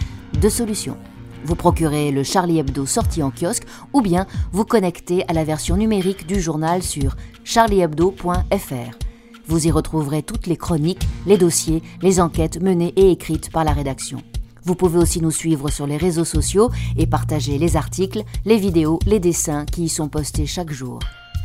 de 0.45 0.51
Solutions. 0.51 0.99
Vous 1.47 1.55
procurez 1.55 2.11
le 2.11 2.23
Charlie 2.23 2.59
Hebdo 2.59 2.85
sorti 2.85 3.23
en 3.23 3.31
kiosque 3.31 3.67
ou 3.95 4.03
bien 4.03 4.27
vous 4.53 4.67
connectez 4.67 5.27
à 5.27 5.33
la 5.33 5.43
version 5.43 5.79
numérique 5.79 6.27
du 6.27 6.39
journal 6.39 6.83
sur 6.83 7.17
charliehebdo.fr. 7.45 8.99
Vous 9.47 9.67
y 9.67 9.71
retrouverez 9.71 10.23
toutes 10.23 10.47
les 10.47 10.59
chroniques, 10.59 11.09
les 11.27 11.39
dossiers, 11.39 11.83
les 12.03 12.21
enquêtes 12.21 12.61
menées 12.61 12.93
et 12.97 13.11
écrites 13.11 13.51
par 13.51 13.65
la 13.65 13.73
rédaction. 13.73 14.23
Vous 14.65 14.75
pouvez 14.75 14.99
aussi 14.99 15.23
nous 15.23 15.31
suivre 15.31 15.71
sur 15.71 15.87
les 15.87 15.97
réseaux 15.97 16.27
sociaux 16.27 16.71
et 16.99 17.07
partager 17.07 17.57
les 17.57 17.77
articles, 17.77 18.23
les 18.45 18.59
vidéos, 18.59 18.99
les 19.07 19.21
dessins 19.21 19.65
qui 19.65 19.85
y 19.85 19.89
sont 19.89 20.09
postés 20.09 20.45
chaque 20.45 20.73
jour. 20.73 20.99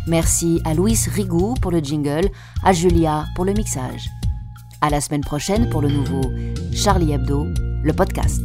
Merci 0.07 0.59
à 0.65 0.73
Louis 0.73 0.99
Rigou 1.09 1.53
pour 1.61 1.71
le 1.71 1.79
jingle, 1.79 2.29
à 2.65 2.73
Julia 2.73 3.27
pour 3.35 3.45
le 3.45 3.53
mixage. 3.53 4.09
À 4.81 4.89
la 4.89 4.99
semaine 4.99 5.23
prochaine 5.23 5.69
pour 5.69 5.81
le 5.81 5.89
nouveau 5.89 6.21
Charlie 6.73 7.13
Hebdo, 7.13 7.47
le 7.81 7.93
podcast. 7.93 8.41